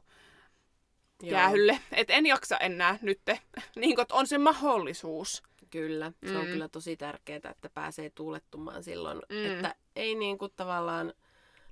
[1.23, 1.79] jäähylle.
[1.91, 3.21] Et en jaksa enää nyt,
[3.75, 5.43] niin kuin, on se mahdollisuus.
[5.69, 6.39] Kyllä, se mm.
[6.39, 9.45] on kyllä tosi tärkeää, että pääsee tuulettumaan silloin, mm.
[9.45, 11.13] että ei niin kuin tavallaan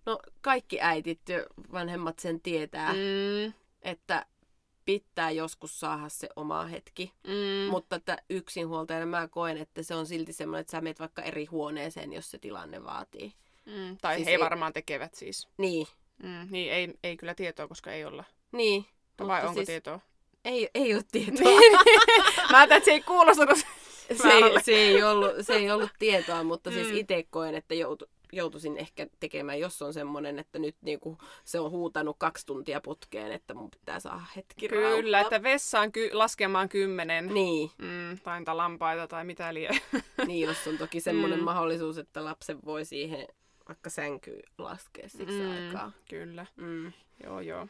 [0.07, 3.53] No kaikki äitit ja vanhemmat sen tietää, mm.
[3.81, 4.25] että
[4.85, 7.11] pitää joskus saada se oma hetki.
[7.27, 7.71] Mm.
[7.71, 11.45] Mutta että yksinhuoltajana mä koen, että se on silti semmoinen, että sä menet vaikka eri
[11.45, 13.33] huoneeseen, jos se tilanne vaatii.
[13.65, 13.97] Mm.
[14.01, 14.39] Tai siis he ei...
[14.39, 15.47] varmaan tekevät siis.
[15.57, 15.87] Niin.
[16.23, 16.47] Mm.
[16.51, 18.23] Niin, ei, ei kyllä tietoa, koska ei olla.
[18.51, 18.85] Niin.
[19.27, 19.67] Vai onko siis...
[19.67, 19.99] tietoa?
[20.45, 21.49] Ei, ei ole tietoa.
[21.49, 21.71] Niin.
[22.51, 23.57] mä ajattelin, että se ei kuulostanut
[24.15, 26.89] se, ei, se, ei ollut, se ei ollut tietoa, mutta siis mm.
[26.89, 31.59] siis itse koen, että joutu, joutuisin ehkä tekemään, jos on semmoinen, että nyt niinku se
[31.59, 36.69] on huutanut kaksi tuntia putkeen, että mun pitää saada hetki Kyllä, että vessaan ky- laskemaan
[36.69, 37.27] kymmenen.
[37.33, 37.71] Niin.
[37.77, 39.75] Mm, tai lampaita tai mitä liian.
[40.27, 41.45] niin, jos on toki semmoinen mm.
[41.45, 43.27] mahdollisuus, että lapsen voi siihen
[43.67, 45.91] vaikka sänky laskea siksi mm, aikaa.
[46.09, 46.45] Kyllä.
[46.55, 46.93] Mm.
[47.23, 47.67] Joo, joo.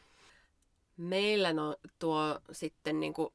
[0.97, 3.33] Meillä no, tuo sitten niinku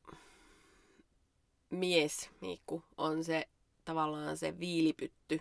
[1.70, 3.48] mies Miikku on se
[3.84, 5.40] tavallaan se viilipytty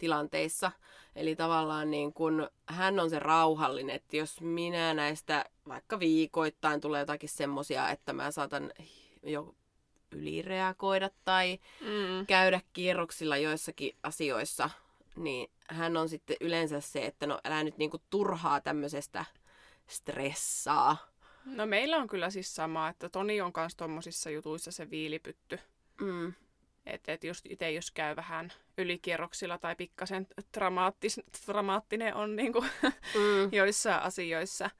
[0.00, 0.72] tilanteissa.
[1.16, 7.00] Eli tavallaan niin kun hän on se rauhallinen, että jos minä näistä vaikka viikoittain tulee
[7.00, 8.72] jotakin semmosia, että mä saatan
[9.22, 9.54] jo
[10.12, 12.26] ylireagoida tai mm.
[12.26, 14.70] käydä kierroksilla joissakin asioissa,
[15.16, 19.24] niin hän on sitten yleensä se, että no älä nyt niinku turhaa tämmöisestä
[19.86, 20.96] stressaa.
[21.44, 25.58] No meillä on kyllä siis sama, että Toni on kanssa tommosissa jutuissa se viilipytty.
[26.00, 26.32] Mm.
[26.94, 30.26] Että et just itse jos käy vähän ylikierroksilla tai pikkasen
[30.56, 32.70] dramaattis, dramaattinen on niin kuin
[33.14, 33.52] mm.
[33.52, 34.70] joissain asioissa,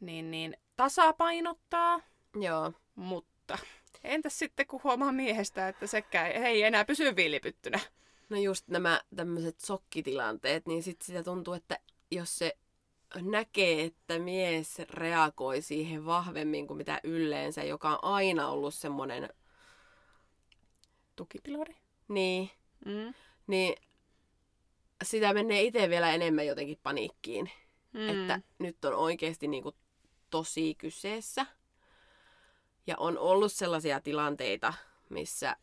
[0.00, 2.00] niin, niin tasapainottaa.
[2.40, 2.72] Joo.
[2.94, 3.58] Mutta
[4.04, 7.80] entäs sitten kun huomaa miehestä, että sekään ei enää pysy viilipyttynä?
[8.28, 11.78] No just nämä tämmöiset sokkitilanteet, niin sitten sitä tuntuu, että
[12.10, 12.56] jos se
[13.22, 19.28] näkee, että mies reagoi siihen vahvemmin kuin mitä yleensä, joka on aina ollut semmoinen
[21.16, 21.76] tukipilari.
[22.08, 22.50] Niin.
[22.84, 23.14] Mm.
[23.46, 23.74] Niin
[25.02, 27.50] sitä menee itse vielä enemmän jotenkin paniikkiin.
[27.92, 28.08] Mm.
[28.08, 29.72] Että nyt on oikeasti niinku
[30.30, 31.46] tosi kyseessä.
[32.86, 34.74] Ja on ollut sellaisia tilanteita,
[35.08, 35.56] missä,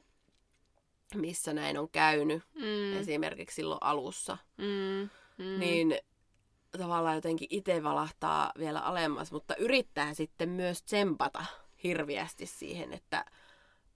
[1.15, 2.43] missä näin on käynyt.
[2.55, 2.97] Mm.
[2.99, 4.37] Esimerkiksi silloin alussa.
[4.57, 5.09] Mm.
[5.37, 5.59] Mm.
[5.59, 5.97] Niin
[6.77, 11.45] tavallaan jotenkin itse valahtaa vielä alemmas, mutta yrittää sitten myös tsempata
[11.83, 13.25] hirviästi siihen, että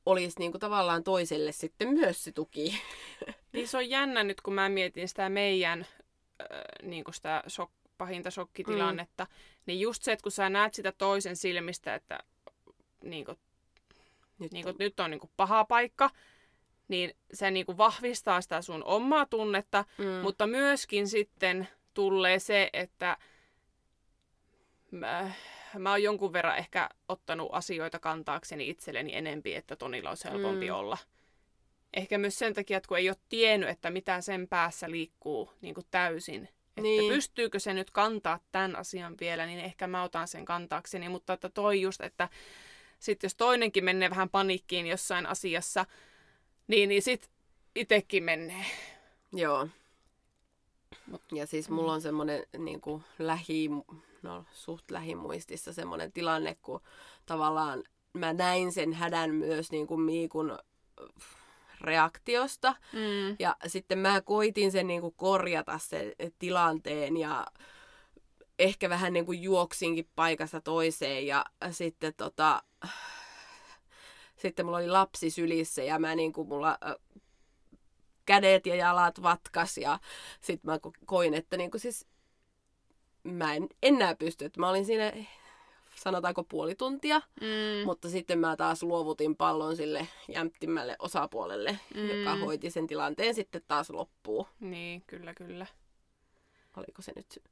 [0.05, 2.81] olisi niin kuin tavallaan toiselle sitten myös se tuki.
[3.53, 6.47] Niin se on jännä nyt, kun mä mietin sitä meidän äh,
[6.83, 9.29] niin kuin sitä sok, pahinta shokkitilannetta, mm.
[9.65, 12.19] niin just se, että kun sä näet sitä toisen silmistä, että
[13.03, 13.37] niin kuin,
[14.39, 14.77] nyt, niin kuin, on.
[14.79, 16.09] nyt on niin kuin paha paikka,
[16.87, 20.05] niin se niin kuin vahvistaa sitä sun omaa tunnetta, mm.
[20.05, 23.17] mutta myöskin sitten tulee se, että
[24.91, 25.31] mä,
[25.79, 30.75] mä oon jonkun verran ehkä ottanut asioita kantaakseni itselleni enempi, että Tonilla olisi helpompi mm.
[30.75, 30.97] olla.
[31.93, 35.73] Ehkä myös sen takia, että kun ei ole tiennyt, että mitä sen päässä liikkuu niin
[35.73, 36.43] kuin täysin.
[36.43, 37.13] Että niin.
[37.13, 41.09] pystyykö se nyt kantaa tämän asian vielä, niin ehkä mä otan sen kantaakseni.
[41.09, 42.29] Mutta että toi just, että
[42.99, 45.85] sitten jos toinenkin menee vähän paniikkiin jossain asiassa,
[46.67, 47.29] niin, niin sitten
[47.75, 48.65] itsekin menee.
[49.33, 49.67] Joo.
[51.31, 52.81] Ja siis mulla on semmoinen niin
[53.19, 53.69] lähi,
[54.25, 56.81] no, suht lähimuistissa semmoinen tilanne, kun
[57.25, 57.83] tavallaan
[58.13, 60.57] mä näin sen hädän myös niin kuin Miikun
[61.81, 62.75] reaktiosta.
[62.93, 63.35] Mm.
[63.39, 67.45] Ja sitten mä koitin sen niin kuin korjata sen tilanteen ja
[68.59, 72.63] ehkä vähän niin kuin juoksinkin paikasta toiseen ja sitten tota,
[74.41, 76.77] sitten mulla oli lapsi sylissä ja mä niin kuin mulla
[78.25, 79.99] kädet ja jalat vatkas ja
[80.41, 82.07] sitten mä koin, että niin kuin siis
[83.25, 85.13] mä en enää pysty, että mä olin siinä
[85.95, 87.85] sanotaanko puoli tuntia, mm.
[87.85, 92.09] mutta sitten mä taas luovutin pallon sille jämptimmälle osapuolelle, mm.
[92.09, 94.47] joka hoiti sen tilanteen sitten taas loppuu.
[94.59, 95.65] Niin, kyllä, kyllä.
[96.77, 97.43] Oliko se nyt...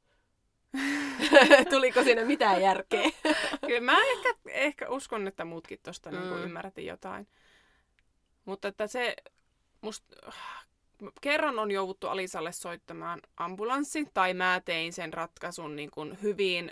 [1.70, 3.04] Tuliko siinä mitään järkeä?
[3.68, 6.18] kyllä mä ehkä, ehkä uskon, että muutkin tuosta mm.
[6.18, 7.28] niin ymmärrätin jotain.
[8.46, 9.16] Mutta että se,
[9.82, 10.32] musta,
[11.22, 16.72] kerran on jouduttu Alisalle soittamaan ambulanssi, tai mä tein sen ratkaisun niin kuin hyvin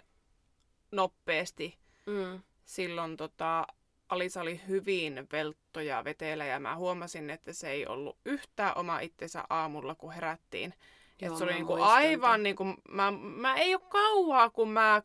[0.91, 1.77] nopeasti.
[2.05, 2.39] Mm.
[2.65, 3.67] Silloin tota,
[4.09, 9.43] Alisa oli hyvin velttoja vetelä ja mä huomasin, että se ei ollut yhtään oma itsensä
[9.49, 10.73] aamulla, kun herättiin.
[11.21, 15.03] Joo, se oli niinku aivan, niinku, mä, mä ei ole kauaa, kun mä äh,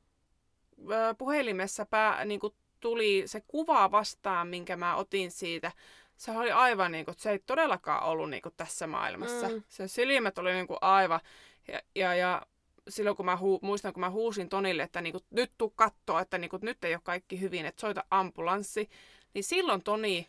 [1.19, 5.73] puhelimessa pää, niinku, tuli se kuva vastaan, minkä mä otin siitä
[6.17, 9.49] se oli aivan niin kuin, se ei todellakaan ollut niin kuin tässä maailmassa.
[9.49, 9.63] Mm.
[9.69, 11.21] Sen silmät oli niin kuin aivan,
[11.69, 12.43] ja, ja, ja
[12.89, 16.21] silloin kun mä huu, muistan, kun mä huusin Tonille, että niin kuin, nyt tuu katsoa,
[16.21, 18.91] että niin kuin, nyt ei ole kaikki hyvin, että soita ambulanssi,
[19.35, 20.29] niin silloin Toni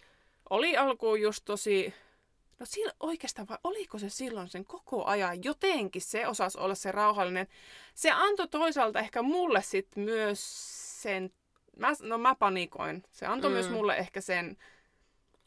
[0.49, 1.93] oli alkuun just tosi,
[2.59, 6.91] no sillä, oikeastaan vai oliko se silloin sen koko ajan, jotenkin se osasi olla se
[6.91, 7.47] rauhallinen.
[7.95, 10.41] Se antoi toisaalta ehkä mulle sitten myös
[11.01, 11.31] sen,
[11.77, 13.53] mä, no mä panikoin, se antoi mm.
[13.53, 14.57] myös mulle ehkä sen,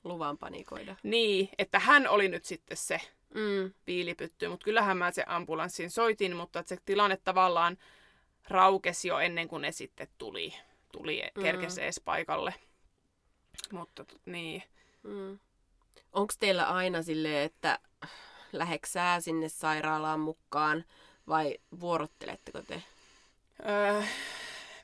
[0.04, 0.96] luvan panikoida.
[1.02, 3.00] Niin, että hän oli nyt sitten se
[3.34, 3.72] mm.
[3.84, 7.78] piilipytty, mutta kyllähän mä se ambulanssin soitin, mutta se tilanne tavallaan
[8.48, 10.54] raukesi jo ennen kuin ne sitten tuli,
[10.92, 11.42] tuli mm.
[11.42, 12.54] kerkesi edes paikalle.
[13.72, 14.62] Mutta niin.
[15.02, 15.38] Mm.
[16.12, 17.78] Onko teillä aina silleen, että
[18.52, 20.84] läheksää sinne sairaalaan mukaan
[21.28, 22.82] vai vuorotteletteko te?
[23.68, 24.02] Öö,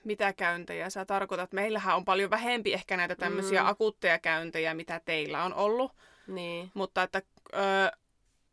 [0.06, 1.52] mitä käyntejä sä tarkoitat?
[1.52, 3.68] Meillähän on paljon vähempi ehkä näitä tämmöisiä mm.
[3.68, 5.92] akuutteja käyntejä, mitä teillä on ollut.
[6.26, 6.70] Niin.
[6.74, 7.22] Mutta että
[7.54, 7.60] öö,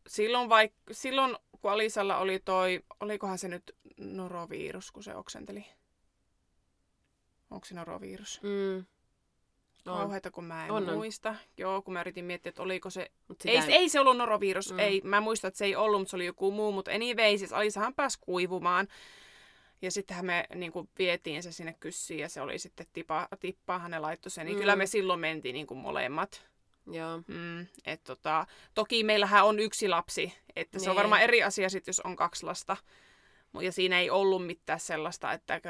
[0.07, 5.65] silloin, vaik- silloin, kun Alisalla oli toi, olikohan se nyt norovirus, kun se oksenteli?
[7.51, 8.39] Onko se norovirus?
[8.43, 8.85] Mm.
[9.85, 9.97] On.
[9.97, 10.95] Kauheita, kun mä en on, on.
[10.95, 11.35] muista.
[11.57, 13.11] Joo, kun mä yritin miettiä, että oliko se...
[13.45, 14.79] Ei, sitä ei se ollut norovirus, mm.
[14.79, 15.01] ei.
[15.03, 16.71] Mä muistan, että se ei ollut, mutta se oli joku muu.
[16.71, 18.87] Mutta anyway, siis Alisahan pääsi kuivumaan.
[19.83, 23.91] Ja sittenhän me niin kuin, vietiin se sinne kyssiin ja se oli sitten tipa, tippaahan
[23.91, 24.45] ne laittoi sen.
[24.45, 24.59] Niin Mm.
[24.59, 26.45] kyllä me silloin mentiin niin kuin molemmat.
[26.91, 27.21] Joo.
[27.27, 30.97] Mm, et tota, toki meillähän on yksi lapsi, että se on Niin.
[30.97, 32.77] varmaan eri asia sit, jos on kaksi lasta.
[33.61, 35.61] Ja siinä ei ollut mitään sellaista, että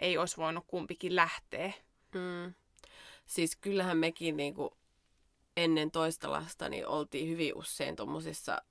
[0.00, 1.72] ei olisi voinut kumpikin lähteä.
[2.14, 2.54] Mm.
[3.26, 4.76] Siis kyllähän mekin niinku
[5.56, 8.62] ennen toista lasta niin oltiin hyvin usein tommosissa,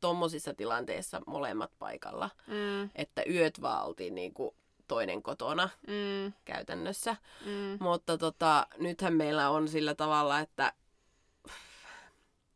[0.00, 2.30] tommosissa tilanteissa molemmat paikalla.
[2.46, 4.54] Mm, Että yöt vaan oltiin niinku
[4.88, 7.16] toinen kotona mm, käytännössä.
[7.46, 10.72] mm, Mutta tota, nythän meillä on sillä tavalla, että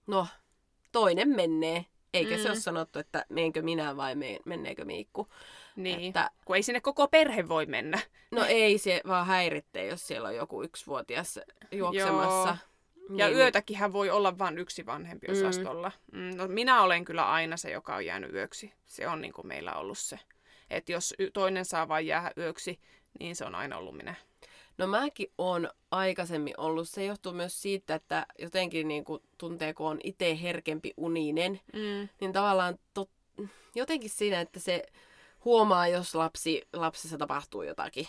[0.06, 0.26] no,
[0.92, 1.86] toinen menee.
[2.14, 2.42] Eikä mm.
[2.42, 5.26] se ole sanottu, että meenkö minä vai me, menneekö Miikku.
[5.76, 6.08] niin.
[6.08, 7.98] Että, Kun ei sinne koko perhe voi mennä.
[8.30, 11.38] no ei se vaan häiritte, jos siellä on joku yksivuotias
[11.72, 12.56] juoksemassa.
[13.16, 15.32] Ja Niin, yötäkinhän voi olla vain yksi vanhempi Mm.
[15.32, 15.92] osastolla.
[16.12, 18.72] Mm, no, minä olen kyllä aina se, joka on jäänyt yöksi.
[18.86, 20.18] Se on niin kuin meillä ollut se.
[20.70, 22.80] Että jos toinen saa vain jäädä yöksi,
[23.20, 24.14] niin se on aina ollut minä.
[24.78, 26.88] No mäkin on aikaisemmin ollut.
[26.88, 32.08] Se johtuu myös siitä, että jotenkin niin kuin tuntee, kun on itse herkempi uninen, Mm.
[32.20, 33.10] niin tavallaan tot,
[33.74, 34.82] jotenkin siinä, että se
[35.44, 38.06] huomaa, jos lapsi, lapsessa tapahtuu jotakin.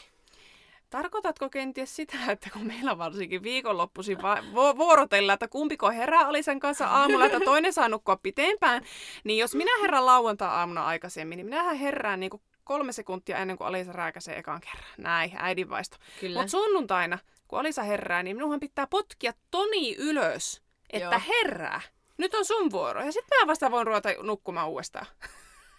[0.92, 6.60] Tarkoitatko kenties sitä, että kun meillä varsinkin viikonloppuisin va- vu- vuorotellaan, että kumpiko herää Alisen
[6.60, 8.84] kanssa aamulla, että toinen saa nukkua pitempään,
[9.24, 13.68] niin jos minä herään lauantai-aamuna aikaisemmin, niin minähän herään niin kuin kolme sekuntia ennen kuin
[13.68, 14.92] Alisa rääkäsee ekan kerran.
[14.98, 15.98] Näin, äidinvaisto.
[16.36, 21.22] Mutta sunnuntaina, kun Alisa herää, niin minunhan pitää potkia Toni ylös, että Joo.
[21.30, 21.82] herää.
[22.18, 23.04] Nyt on sun vuoro.
[23.06, 25.06] Ja sitten mä vasta voin ruveta nukkumaan uudestaan.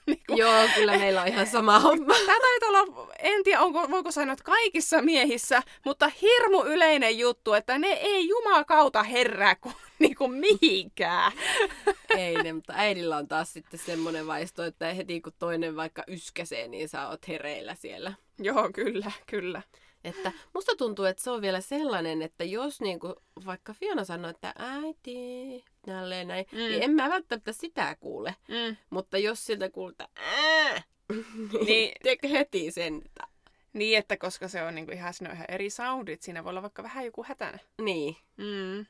[0.07, 2.15] Niin kun, Joo, kyllä meillä on ihan sama homma.
[2.15, 7.53] Tämä taitaa olla, en tiedä onko, voiko sanoa, että kaikissa miehissä, mutta hirmu yleinen juttu,
[7.53, 11.33] että ne ei jumakauta herää kuin, niin kuin mihinkään.
[12.19, 16.69] Ei ne, mutta äidillä on taas sitten semmoinen vaisto, että heti kun toinen vaikka yskäsee,
[16.69, 18.13] niin sä oot hereillä siellä.
[18.39, 19.63] Joo, kyllä, kyllä.
[20.05, 23.15] Että musta tuntuu, että se on vielä sellainen, että jos niinku,
[23.47, 26.59] vaikka Fiona sanoo, että äiti, tälleen näin, mm.
[26.59, 28.37] Niin en mä välttämättä sitä kuule.
[28.49, 28.77] Mm.
[28.91, 30.73] Mutta jos siltä kuulta ää,
[31.13, 31.93] niin Niin.
[32.03, 33.27] teekö heti sen, että
[33.73, 36.51] Niin, että koska se on niin kuin ihan, siinä on ihan eri soundit, siinä voi
[36.51, 37.59] olla vaikka vähän joku hätänä.
[37.83, 38.17] niin.
[38.37, 38.87] Mm.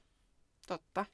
[0.67, 1.07] Totta.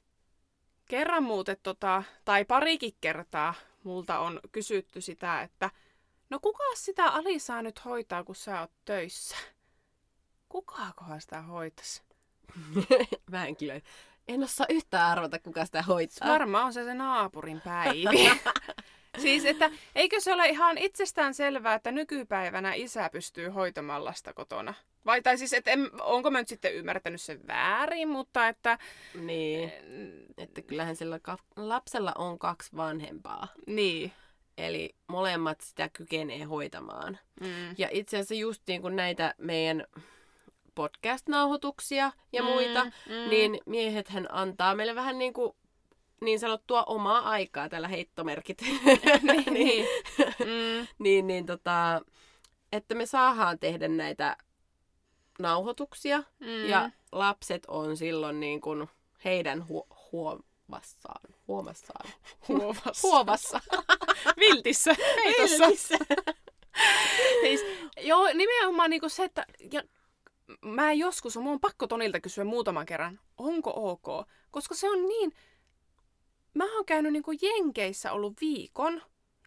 [0.85, 5.69] Kerran muuten, tota, tai parikin kertaa multa on kysytty sitä, että
[6.29, 9.35] no kuka sitä Alisaa nyt hoitaa, kun sä oot töissä?
[10.49, 12.01] Kukakohan sitä hoitaisi?
[13.31, 13.81] mä en kyllä,
[14.29, 16.29] en osaa yhtään arvata, kuka sitä hoitaa.
[16.29, 18.31] Varmaan on se se naapurin Päivi.
[19.21, 24.73] siis, että eikö se ole ihan itsestään selvää, että nykypäivänä isä pystyy hoitamaan lasta kotona?
[25.05, 28.77] Vai tai siis, että en, onko mä nyt sitten ymmärtänyt sen väärin, mutta että...
[29.15, 29.71] Niin,
[30.37, 33.47] että kyllähän sillä ka- lapsella on kaksi vanhempaa.
[33.67, 34.11] Niin.
[34.57, 37.19] Eli molemmat sitä kykenee hoitamaan.
[37.41, 37.75] Mm.
[37.77, 39.85] Ja itse asiassa just niin kuin näitä meidän
[40.79, 43.29] podcast-nauhoituksia ja muita, mm.
[43.29, 45.55] niin miehethän antaa meille vähän niin kuin
[46.21, 48.61] niin sanottua omaa aikaa, tällä heittomerkit.
[49.21, 49.85] niin, niin.
[50.39, 50.87] Mm.
[50.99, 52.01] niin, niin tota,
[52.71, 54.37] että me saadaan tehdä näitä
[55.39, 56.65] nauhoituksia Mm.
[56.69, 58.89] ja lapset on silloin niin kuin
[59.25, 61.35] heidän hu- huomassaan.
[61.47, 62.09] Huomassaan.
[62.47, 62.91] Huovassa.
[63.07, 63.61] Huovassa.
[64.39, 64.95] Viltissä.
[65.25, 65.97] Viltissä.
[67.41, 67.61] siis,
[68.01, 69.45] joo, nimenomaan niinku se, että...
[69.71, 69.81] Ja
[70.61, 74.27] mä joskus, mun on pakko Tonilta kysyä muutaman kerran, onko ok?
[74.51, 75.31] Koska se on niin...
[76.53, 79.01] Mä oon käynyt niinku Jenkeissä ollut viikon.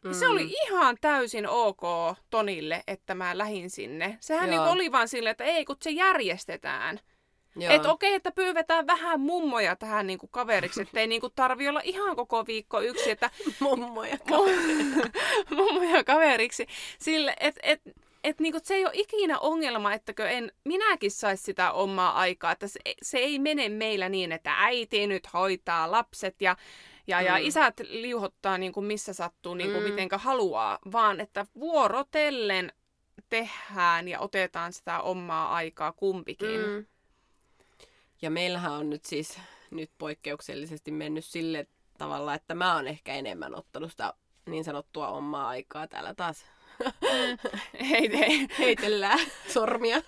[0.05, 0.13] Mm.
[0.13, 1.83] Se oli ihan täysin ok
[2.31, 4.19] Tonille, että mä lähin sinne.
[4.21, 4.59] Sehän Joo.
[4.65, 7.01] niinku oli vaan silleen, että ei, kun se järjestetään.
[7.71, 12.47] Että okei, että pyydetään vähän mummoja tähän niinku kaveriksi, ettei niinku tarvi olla ihan koko
[12.47, 14.17] viikko yksi, että Mummoja.
[14.31, 15.11] mu-
[15.57, 16.67] mummoja kaveriksi.
[16.99, 17.81] Sille, että et,
[18.25, 22.53] et niinku, se ei ole ikinä ongelma, ettäkö en minäkin saisi sitä omaa aikaa.
[22.53, 26.57] Että se, se ei mene meillä niin, että äiti nyt hoitaa lapset ja,
[27.07, 27.47] ja, ja Mm.
[27.47, 29.85] isät liuhottaa niinku missä sattuu, niinku Mm.
[29.85, 32.73] mitenkä haluaa, vaan että vuorotellen
[33.29, 36.61] tehdään ja otetaan sitä omaa aikaa kumpikin.
[36.67, 36.87] Mm.
[38.23, 39.39] Ja meillähän on nyt siis
[39.71, 41.67] nyt poikkeuksellisesti mennyt sille
[41.99, 44.15] tavalla, että mä oon ehkä enemmän ottanut sitä
[44.47, 46.45] niin sanottua omaa aikaa täällä taas
[47.91, 48.49] hei, hei.
[48.59, 50.03] heitellään sormia.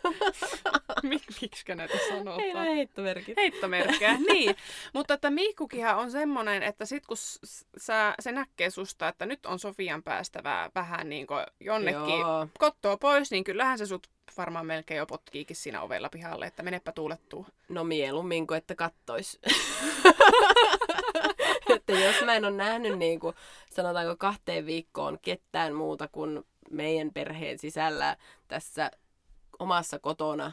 [1.02, 2.40] Mik, miksi näitä sanotaan?
[2.40, 3.36] Ei näin heittomerkit.
[3.36, 4.56] Heittomerkkejä, niin.
[4.92, 7.16] Mutta että Miikkukinhan on semmoinen, että sit kun
[7.76, 12.48] sä, se näkee susta, että nyt on Sofian päästävää vähän niin kuin jonnekin Joo.
[12.58, 16.92] kottoa pois, niin kyllähän se sut varmaan melkein jo potkiikin siinä ovella pihalle, että menepä
[16.92, 17.46] tuulettuu.
[17.68, 19.40] No mieluummin kuin että kattois.
[21.74, 23.36] että jos mä en ole nähnyt niin kuin,
[23.70, 28.16] sanotaanko kahteen viikkoon ketään muuta kuin meidän perheen sisällä
[28.48, 28.90] tässä
[29.58, 30.52] omassa kotona,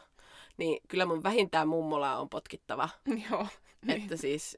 [0.58, 2.90] niin kyllä mun vähintään mummola on potkittava.
[3.32, 3.48] Joo.
[3.86, 4.02] Niin.
[4.02, 4.58] Että siis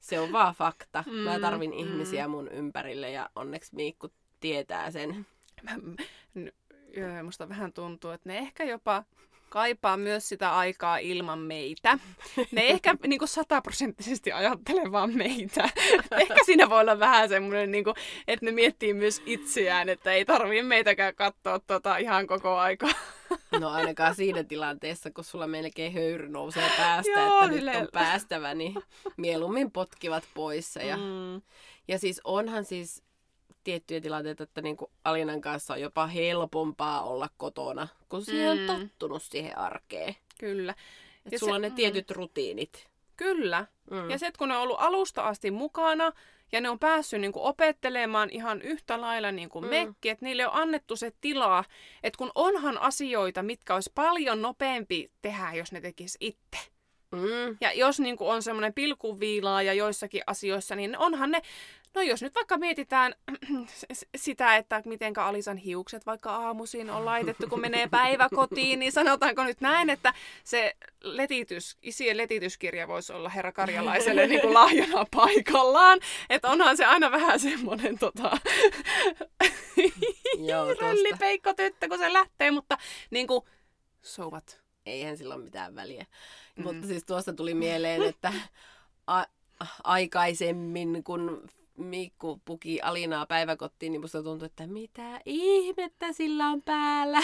[0.00, 1.04] se on vaan fakta.
[1.06, 1.78] Mm, mä tarvin mm.
[1.78, 4.08] ihmisiä mun ympärille ja onneksi Miikku
[4.40, 5.26] tietää sen.
[5.62, 5.70] Mä,
[7.22, 9.04] musta vähän tuntuu, että ne ehkä jopa
[9.48, 11.98] kaipaa myös sitä aikaa ilman meitä.
[12.52, 15.68] Ne ehkä niin kuin sataprosenttisesti ajattele vaan meitä.
[16.20, 17.96] Ehkä siinä voi olla vähän semmoinen, niin kuin,
[18.28, 22.90] että ne miettii myös itseään, että ei tarvii meitäkään katsoa tota ihan koko aikaa.
[23.60, 28.54] No ainakaan siinä tilanteessa, kun sulla melkein höyry nousee päästä, Joo, että nyt on päästävä,
[28.54, 28.74] niin
[29.16, 30.82] mieluummin potkivat poissa.
[30.82, 31.42] Ja, mm.
[31.88, 33.02] ja siis onhan siis
[33.64, 38.68] tiettyjä tilanteita, että niin kuin Alinan kanssa on jopa helpompaa olla kotona, kun siihen mm.
[38.68, 40.14] on tottunut siihen arkeen.
[40.38, 40.74] Kyllä.
[41.26, 41.74] Et ja sulla se, on ne mm.
[41.74, 42.14] tietyt mm.
[42.16, 42.88] rutiinit.
[43.16, 43.66] Kyllä.
[43.90, 44.10] Mm.
[44.10, 46.12] Ja se, kun ne on ollut alusta asti mukana
[46.52, 49.70] ja ne on päässyt niin kuin opettelemaan ihan yhtä lailla niin kuin mm.
[49.70, 51.64] mekki, että niille on annettu se tilaa,
[52.02, 56.58] että kun onhan asioita, mitkä olisi paljon nopeampi tehdä, jos ne tekisi itse.
[57.12, 57.56] Mm.
[57.60, 61.42] Ja jos niin kuin on semmoinen pilkuviilaa ja joissakin asioissa, niin onhan ne
[61.96, 63.14] No jos nyt vaikka mietitään
[64.16, 69.60] sitä, että miten Alisan hiukset vaikka aamuisin on laitettu, kun menee päiväkotiin, niin sanotaanko nyt
[69.60, 76.00] näin, että se letitys, isien letityskirja voisi olla herra Karjalaiselle niin kuin lahjana paikallaan.
[76.30, 78.30] Että onhan se aina vähän semmoinen tota,
[80.80, 82.78] röllipeikko tyttö, kun se lähtee, mutta
[83.10, 83.44] niin kuin,
[84.02, 84.60] so what?
[84.86, 86.06] Eihän sillä ole mitään väliä.
[86.56, 86.62] Mm.
[86.62, 88.32] Mutta siis tuosta tuli mieleen, että
[89.06, 89.26] a-
[89.84, 97.18] aikaisemmin, kun Mikku puki Alinaa päiväkottiin, niin musta tuntui, että mitä ihmettä sillä on päällä.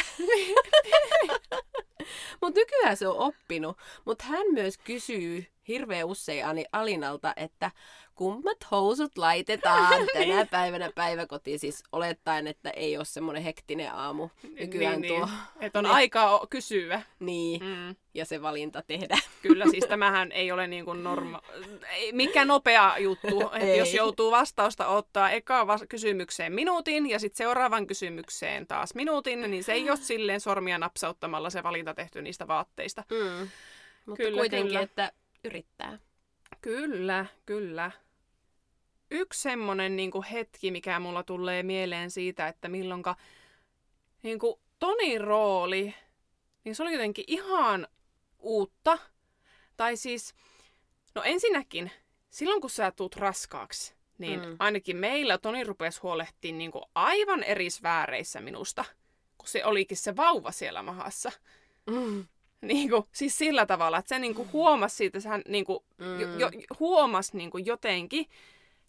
[2.40, 3.76] Mutta nykyään se on oppinut.
[4.04, 7.70] Mutta hän myös kysyy hirveän usein Alinalta, että
[8.14, 10.28] kummat housut laitetaan niin.
[10.28, 14.28] tänä päivänä päiväkotiin, siis olettaen, että ei ole semmoinen hektinen aamu
[14.60, 15.26] nykyään niin, tuo.
[15.26, 15.38] Niin.
[15.60, 15.90] Että on ne...
[15.90, 17.02] aikaa kysyä.
[17.18, 17.96] Niin, mm.
[18.14, 19.18] ja se valinta tehdä.
[19.42, 21.42] Kyllä, siis tämähän ei ole niin kuin norma...
[22.12, 27.86] Mikä nopea juttu, että jos joutuu vastausta ottaa eka vas- kysymykseen minuutin ja sitten seuraavan
[27.86, 33.04] kysymykseen taas minuutin, niin se ei ole silleen sormia napsauttamalla se valinta tehty niistä vaatteista.
[33.10, 33.48] Mm.
[34.06, 34.80] Mutta kyllä, kuitenkin, kyllä.
[34.80, 35.12] että
[35.44, 35.98] yrittää.
[36.60, 37.90] Kyllä, kyllä.
[39.10, 43.16] Yksi semmonen niin hetki, mikä mulla tulee mieleen siitä, että milloinka
[44.22, 45.94] niin kuin Tonin rooli,
[46.64, 47.88] niin se oli jotenkin ihan
[48.38, 48.98] uutta.
[49.76, 50.34] Tai siis,
[51.14, 51.90] no ensinnäkin,
[52.30, 54.56] silloin kun sä tuut raskaaksi, niin mm.
[54.58, 58.84] ainakin meillä Toni rupesi huolehtimaan niin kuin aivan eri sfääreissä minusta,
[59.38, 61.32] kun se olikin se vauva siellä mahassa.
[61.86, 62.26] Mm.
[62.72, 66.20] Niin kuin, siis sillä tavalla, että se niin kuin huomasi siitä, hän niin kuin, mm.
[66.20, 68.26] jo, jo, huomasi niin kuin jotenkin.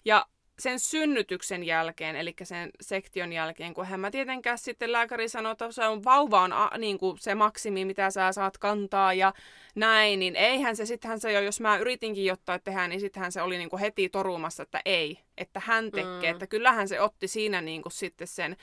[0.06, 0.26] Ja
[0.60, 5.72] sen synnytyksen jälkeen, eli sen sektion jälkeen, kun hän mä tietenkään sitten lääkäri sanoi, että
[5.72, 9.34] se on, vauva on a, niin kuin se maksimi, mitä sä saat kantaa ja
[9.76, 13.42] näin, niin eihän se, sittenhän se jo, jos mä yritinkin jotain tehdä, niin sittenhän se
[13.42, 16.36] oli niin kuin heti torumassa, että ei, että hän tekee, mm.
[16.36, 18.58] että kyllähän se otti siinä niin kuin sitten sen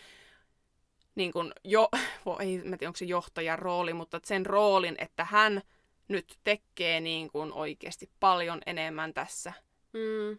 [1.14, 1.88] niin kuin jo,
[2.40, 5.62] ei mä tiedä onko se johtajan rooli, mutta sen roolin, että hän
[6.09, 9.53] nyt tekee niin kuin oikeasti paljon enemmän tässä.
[9.92, 10.38] Mm.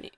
[0.00, 0.12] Niin.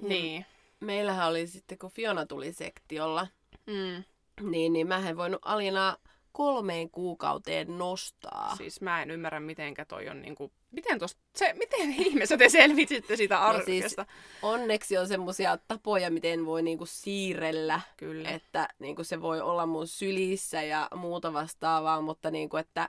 [0.00, 0.46] niin.
[0.80, 3.26] Meillähän oli sitten, kun Fiona tuli sektiolla,
[3.66, 4.04] mm.
[4.50, 5.96] niin, niin mä en voinut Alina
[6.32, 8.56] kolmeen kuukauteen nostaa.
[8.56, 13.16] Siis mä en ymmärrä, mitenkä toi on niinku, miten tosta, se, miten ihmeessä te selvitsitte
[13.16, 14.02] sitä arkesta?
[14.02, 18.30] No siis, onneksi on semmosia tapoja, miten voi niinku siirrellä, Kyllä.
[18.30, 22.88] että niinku se voi olla mun sylissä ja muuta vastaavaa, mutta niinku, että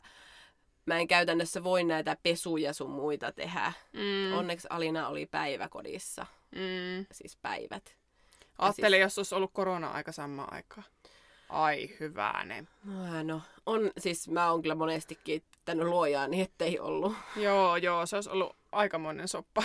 [0.86, 3.74] mä en käytännössä voi näitä pesuja sun muita tehdä.
[3.94, 4.38] Mm.
[4.38, 7.06] Onneksi Alina oli päiväkodissa, mm.
[7.12, 7.96] siis päivät.
[8.58, 9.02] Ajattelin, siis...
[9.02, 10.84] jos olisi ollut korona-aika samaan aikaan.
[11.50, 12.68] Ai hyvänen.
[13.24, 15.20] No, on, siis mä oon kyllä monesti
[15.60, 17.14] kiittänyt luojaa niin ettei ollut.
[17.36, 19.64] Joo, joo, se olisi ollut aikamoinen soppa,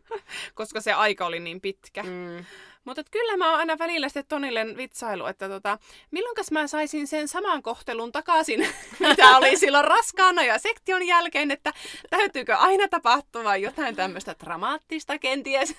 [0.54, 2.02] koska se aika oli niin pitkä.
[2.02, 2.44] Mm.
[2.84, 5.78] Mutta kyllä mä oon aina välillä sitten Tonille vitsailu, että tota,
[6.10, 8.60] milloinkas mä saisin sen saman kohtelun takaisin,
[9.08, 11.72] mitä oli silloin raskaana ja sektion jälkeen, että
[12.10, 15.74] täytyykö aina tapahtua jotain tämmöistä dramaattista kenties.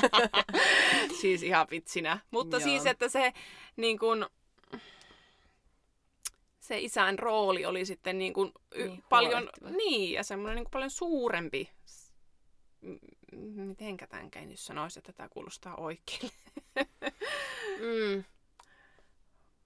[1.20, 2.18] siis ihan vitsinä.
[2.30, 2.64] Mutta Joo.
[2.64, 3.32] siis, että se
[3.76, 4.26] niin kun,
[6.68, 10.90] se isän rooli oli sitten niin kuin niin, paljon, niin, ja semmoinen niin kuin paljon
[10.90, 11.70] suurempi.
[13.32, 16.30] Mitenkä tämänkäin nyt sanoisi, että tämä kuulostaa oikein.
[17.84, 18.24] mm.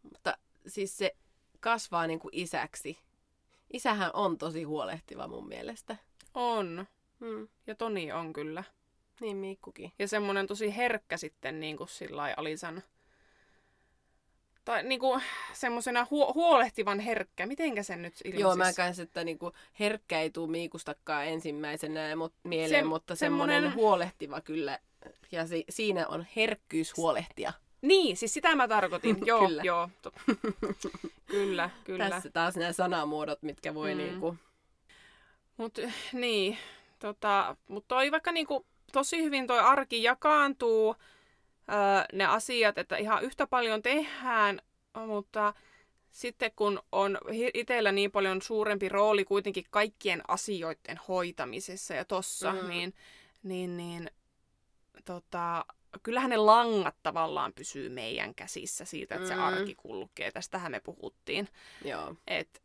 [0.03, 1.17] Mutta siis se
[1.61, 2.99] kasvaa niin kuin isäksi.
[3.73, 5.97] Isähän on tosi huolehtiva mun mielestä.
[6.35, 6.87] On.
[7.21, 7.49] Mm.
[7.67, 8.65] Ja Toni on kyllä.
[9.21, 9.93] Niin Miikkukin.
[9.99, 12.83] Ja semmoinen tosi herkkä sitten niin kuin sillä Alisan
[14.65, 15.21] tai niinku
[15.53, 17.47] semmoisena huo- huolehtivan herkkä.
[17.47, 18.41] Mitenkä sen nyt ilmaisisi?
[18.41, 23.63] Joo, mä kanssa, että niinku herkkä ei tule Miikustakaan ensimmäisenä mut, mieleen, Se, mutta semmoinen
[23.63, 23.77] semmonen...
[23.77, 24.79] huolehtiva kyllä.
[25.33, 27.53] Ja si- siinä on herkkyys huolehtia.
[27.83, 29.17] Niin, siis sitä mä tarkoitin.
[29.27, 29.63] joo, kyllä.
[29.65, 29.89] joo.
[31.27, 32.11] Kyllä, kyllä.
[32.11, 33.99] Tässä taas nämä sanamuodot, mitkä voi mm.
[33.99, 34.37] niinku...
[35.57, 35.79] Mut
[36.13, 36.59] niin,
[36.99, 40.97] tota, mut toi vaikka niinku tosi hyvin toi arki jakaantuu
[42.13, 44.61] ne asiat, että ihan yhtä paljon tehdään,
[45.07, 45.55] mutta
[46.11, 47.19] sitten kun on
[47.55, 52.69] itsellä niin paljon suurempi rooli kuitenkin kaikkien asioiden hoitamisessa ja tossa, mm.
[52.69, 52.95] niin,
[53.43, 54.11] niin, niin
[55.05, 55.65] tota,
[56.03, 59.35] kyllähän ne langat tavallaan pysyy meidän käsissä siitä, että mm.
[59.35, 60.33] se arki kulkee.
[60.33, 61.49] Tästähän me puhuttiin.
[61.85, 62.15] Joo.
[62.27, 62.63] Et,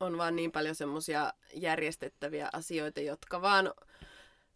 [0.00, 3.72] on vaan niin paljon semmoisia järjestettäviä asioita, jotka vaan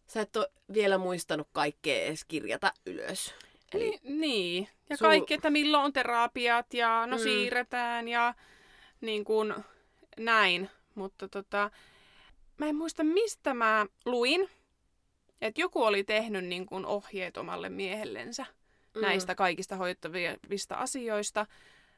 [0.07, 3.33] sä et ole vielä muistanut kaikkea edes kirjata ylös.
[3.73, 5.07] Eli Ni, niin, ja sul...
[5.07, 7.23] kaikki, että milloin on terapiat ja no mm.
[7.23, 8.33] siirretään ja
[9.01, 9.53] niin kuin
[10.19, 10.69] näin.
[10.95, 11.71] Mutta tota,
[12.57, 14.49] mä en muista mistä mä luin,
[15.41, 18.45] että joku oli tehnyt niin kuin ohjeet omalle miehellensä
[18.95, 19.01] mm.
[19.01, 21.45] näistä kaikista hoittavista asioista,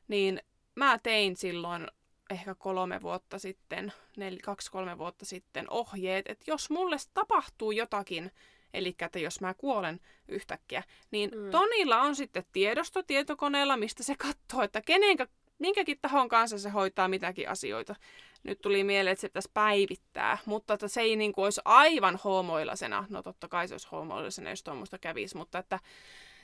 [0.07, 0.41] niin
[0.75, 1.87] mä tein silloin
[2.29, 8.31] ehkä kolme vuotta sitten, nel, kaksi-kolme vuotta sitten ohjeet, että jos mulle tapahtuu jotakin,
[8.73, 11.51] eli että jos mä kuolen yhtäkkiä, niin mm.
[11.51, 15.27] Tonilla on sitten tiedosto tietokoneella, mistä se katsoo, että kenenkä,
[15.59, 17.95] minkäkin tahon kanssa se hoitaa mitäkin asioita.
[18.43, 22.19] Nyt tuli mieleen, että se pitäisi päivittää, mutta että se ei niin kuin olisi aivan
[22.23, 23.05] homoilasena.
[23.09, 25.79] No totta kai se olisi homoilasena, jos tuommoista kävisi, mutta että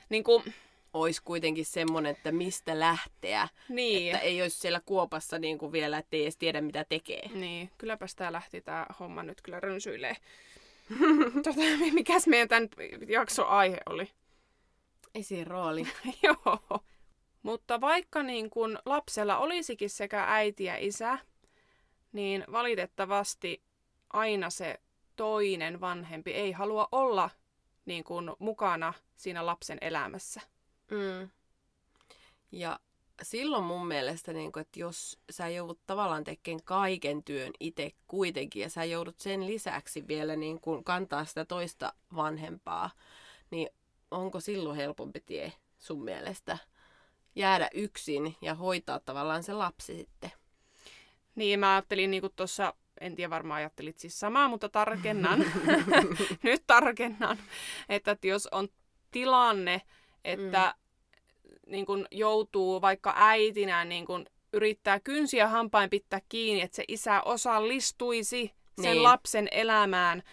[0.10, 0.54] niin kuin,
[0.96, 3.48] olisi kuitenkin semmoinen, että mistä lähteä.
[3.70, 4.14] Niin.
[4.14, 7.30] Että ei olisi siellä kuopassa niin kuin vielä, ettei edes tiedä mitä tekee.
[7.34, 10.16] Niin, kylläpä tämä lähti tämä homma nyt kyllä rönsyilee.
[11.44, 11.62] tota,
[11.94, 12.70] mikäs meidän tämän
[13.08, 14.10] jakso aihe oli?
[15.16, 15.88] Esirooli.
[16.24, 16.84] Joo.
[17.44, 21.18] Mutta vaikka niin kun lapsella olisikin sekä äiti ja isä,
[22.12, 23.62] niin valitettavasti
[24.14, 24.80] aina se
[25.16, 27.30] toinen vanhempi ei halua olla
[27.86, 30.42] niin kun mukana siinä lapsen elämässä.
[30.92, 31.30] Mm.
[32.52, 32.80] Ja
[33.22, 38.62] silloin mun mielestä, niin kun, että jos sä joudut tavallaan tekemään kaiken työn itse kuitenkin
[38.62, 42.90] ja sä joudut sen lisäksi vielä niin kun kantaa sitä toista vanhempaa,
[43.52, 43.70] niin
[44.12, 46.58] onko silloin helpompi tie sun mielestä
[47.36, 50.32] jäädä yksin ja hoitaa tavallaan se lapsi sitten?
[51.36, 55.46] Niin, mä ajattelin niin tuossa, en tiedä varmaan ajattelit siis samaa, mutta tarkennan,
[56.44, 57.38] nyt tarkennan,
[57.90, 58.68] että, että jos on
[59.12, 59.82] tilanne,
[60.26, 60.76] että
[61.44, 61.72] mm.
[61.72, 67.22] niin kun joutuu vaikka äitinä niin kun yrittää kynsiä hampain pitää kiinni, että se isä
[67.22, 68.52] osallistuisi
[68.82, 69.04] sen niin.
[69.04, 70.24] lapsen elämään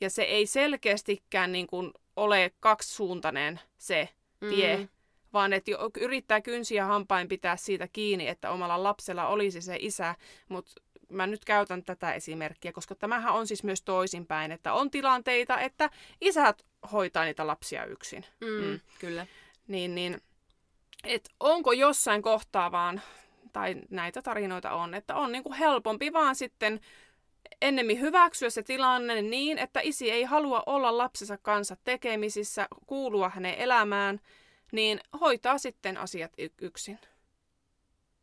[0.00, 4.08] ja se ei selkeästikään niin kun ole kaksisuuntainen se
[4.50, 4.88] tie, mm.
[5.32, 5.70] vaan että
[6.00, 10.14] yrittää kynsiä hampain pitää siitä kiinni, että omalla lapsella olisi se isä,
[10.48, 10.72] mutta
[11.08, 15.90] mä nyt käytän tätä esimerkkiä, koska tämähän on siis myös toisinpäin, että on tilanteita, että
[16.20, 18.24] isät hoitaa niitä lapsia yksin.
[18.40, 18.80] Mm, mm.
[18.98, 19.26] Kyllä.
[19.68, 20.20] Niin, niin
[21.04, 23.00] et onko jossain kohtaa vaan,
[23.52, 26.80] tai näitä tarinoita on, että on niinku helpompi vaan sitten
[27.62, 33.54] ennemmin hyväksyä se tilanne niin, että isi ei halua olla lapsensa kanssa tekemisissä, kuulua hänen
[33.54, 34.20] elämään,
[34.72, 36.98] niin hoitaa sitten asiat y- yksin.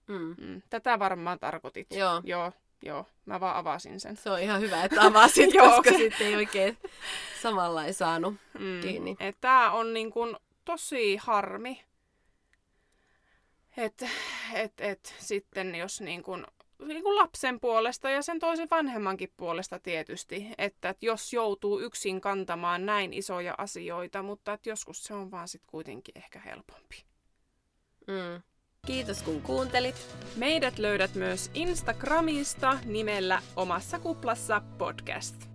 [0.07, 0.35] Mm.
[0.37, 0.61] Mm.
[0.69, 1.91] Tätä varmaan tarkoitit.
[1.91, 2.21] Joo.
[2.23, 2.51] Joo.
[2.81, 4.17] Joo, mä vaan avasin sen.
[4.17, 6.77] Se on ihan hyvä, että avasit, koska sitten ei oikein
[7.41, 8.81] samalla ei saanut mm.
[8.81, 9.17] kiinni.
[9.41, 11.83] Tämä on niin kun tosi harmi,
[13.77, 14.09] että
[14.53, 16.47] et, et, sitten jos niin kun,
[16.85, 22.21] niin kun lapsen puolesta ja sen toisen vanhemmankin puolesta tietysti, että et jos joutuu yksin
[22.21, 27.05] kantamaan näin isoja asioita, mutta et joskus se on vaan sitten kuitenkin ehkä helpompi.
[28.07, 28.41] Mm.
[28.85, 29.95] Kiitos kun kuuntelit.
[30.35, 35.54] Meidät löydät myös Instagramista nimellä Omassa kuplassa podcast.